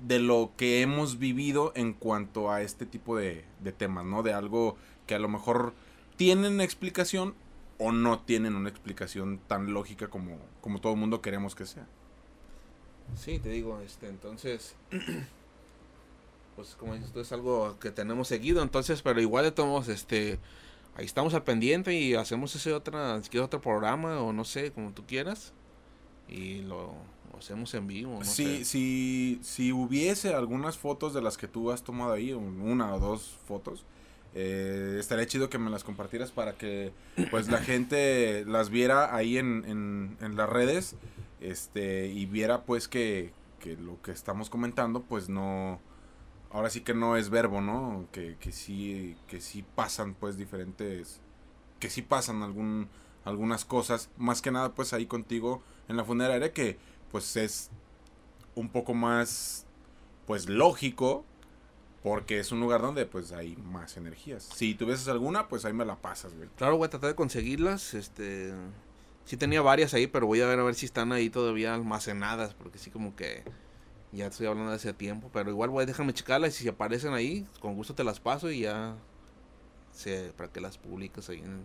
[0.00, 4.24] de lo que hemos vivido en cuanto a este tipo de, de temas, ¿no?
[4.24, 5.74] De algo que a lo mejor
[6.16, 7.34] tienen explicación
[7.78, 11.86] o no tienen una explicación tan lógica como, como todo el mundo queremos que sea.
[13.16, 14.74] Sí, te digo, este, entonces,
[16.56, 20.38] pues como dices tú, es algo que tenemos seguido, entonces, pero igual de todos este,
[20.96, 24.92] ahí estamos al pendiente y hacemos ese otra, si otro programa o no sé, como
[24.92, 25.52] tú quieras,
[26.28, 26.92] y lo,
[27.38, 28.64] hacemos en vivo, no si, sé.
[28.64, 33.00] si, si hubiese algunas fotos de las que tú has tomado ahí, un- una o
[33.00, 33.84] dos fotos,
[34.34, 36.92] eh, estaría chido que me las compartieras para que
[37.30, 40.96] pues la gente las viera ahí en, en, en las redes
[41.40, 45.80] este y viera pues que, que lo que estamos comentando pues no
[46.50, 51.20] ahora sí que no es verbo no que, que sí que sí pasan pues diferentes
[51.78, 52.88] que sí pasan algún
[53.24, 54.10] algunas cosas.
[54.16, 56.78] Más que nada pues ahí contigo en la funeraria que
[57.10, 57.70] pues es
[58.54, 59.66] un poco más
[60.26, 61.24] pues lógico
[62.02, 64.42] porque es un lugar donde pues hay más energías.
[64.54, 66.48] Si tuvieses alguna, pues ahí me la pasas, güey.
[66.56, 68.52] Claro, voy a tratar de conseguirlas, este,
[69.24, 72.54] sí tenía varias ahí, pero voy a ver a ver si están ahí todavía almacenadas,
[72.54, 73.44] porque sí como que
[74.10, 77.14] ya estoy hablando de ese tiempo, pero igual voy a déjame checarlas y si aparecen
[77.14, 78.96] ahí, con gusto te las paso y ya
[79.92, 81.64] sé para que las publiques ahí en,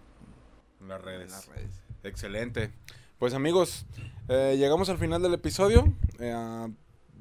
[0.82, 1.32] En las en redes.
[1.32, 1.82] las redes.
[2.04, 2.72] Excelente.
[3.18, 3.86] Pues amigos,
[4.30, 5.92] eh, llegamos al final del episodio.
[6.20, 6.68] Eh,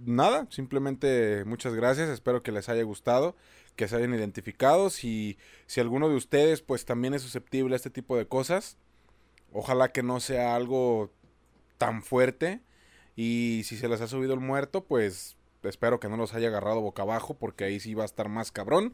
[0.04, 2.08] nada, simplemente muchas gracias.
[2.08, 3.36] Espero que les haya gustado,
[3.76, 4.90] que se hayan identificado.
[4.90, 8.76] Si, si alguno de ustedes pues también es susceptible a este tipo de cosas,
[9.52, 11.10] ojalá que no sea algo
[11.78, 12.60] tan fuerte.
[13.16, 16.80] Y si se les ha subido el muerto, pues espero que no los haya agarrado
[16.80, 18.92] boca abajo, porque ahí sí va a estar más cabrón.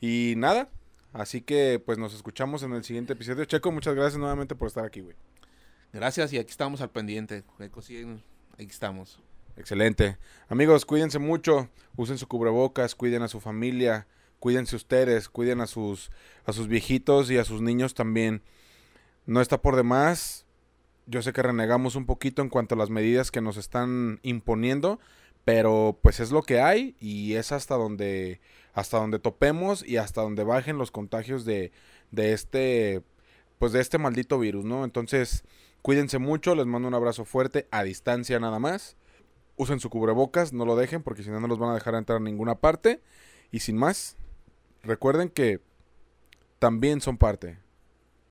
[0.00, 0.70] Y nada,
[1.12, 3.44] así que pues nos escuchamos en el siguiente episodio.
[3.44, 5.16] Checo, muchas gracias nuevamente por estar aquí, güey.
[5.92, 7.44] Gracias y aquí estamos al pendiente.
[8.54, 9.20] Aquí estamos.
[9.60, 10.16] Excelente.
[10.48, 14.06] Amigos, cuídense mucho, usen su cubrebocas, cuiden a su familia,
[14.38, 16.10] cuídense ustedes, cuiden a sus
[16.46, 18.42] a sus viejitos y a sus niños también.
[19.26, 20.46] No está por demás.
[21.04, 24.98] Yo sé que renegamos un poquito en cuanto a las medidas que nos están imponiendo,
[25.44, 28.40] pero pues es lo que hay y es hasta donde
[28.72, 31.70] hasta donde topemos y hasta donde bajen los contagios de
[32.12, 33.02] de este
[33.58, 34.84] pues de este maldito virus, ¿no?
[34.84, 35.44] Entonces,
[35.82, 38.96] cuídense mucho, les mando un abrazo fuerte a distancia nada más
[39.60, 42.16] usen su cubrebocas, no lo dejen porque si no no los van a dejar entrar
[42.16, 43.02] a ninguna parte.
[43.50, 44.16] Y sin más,
[44.82, 45.60] recuerden que
[46.58, 47.58] también son parte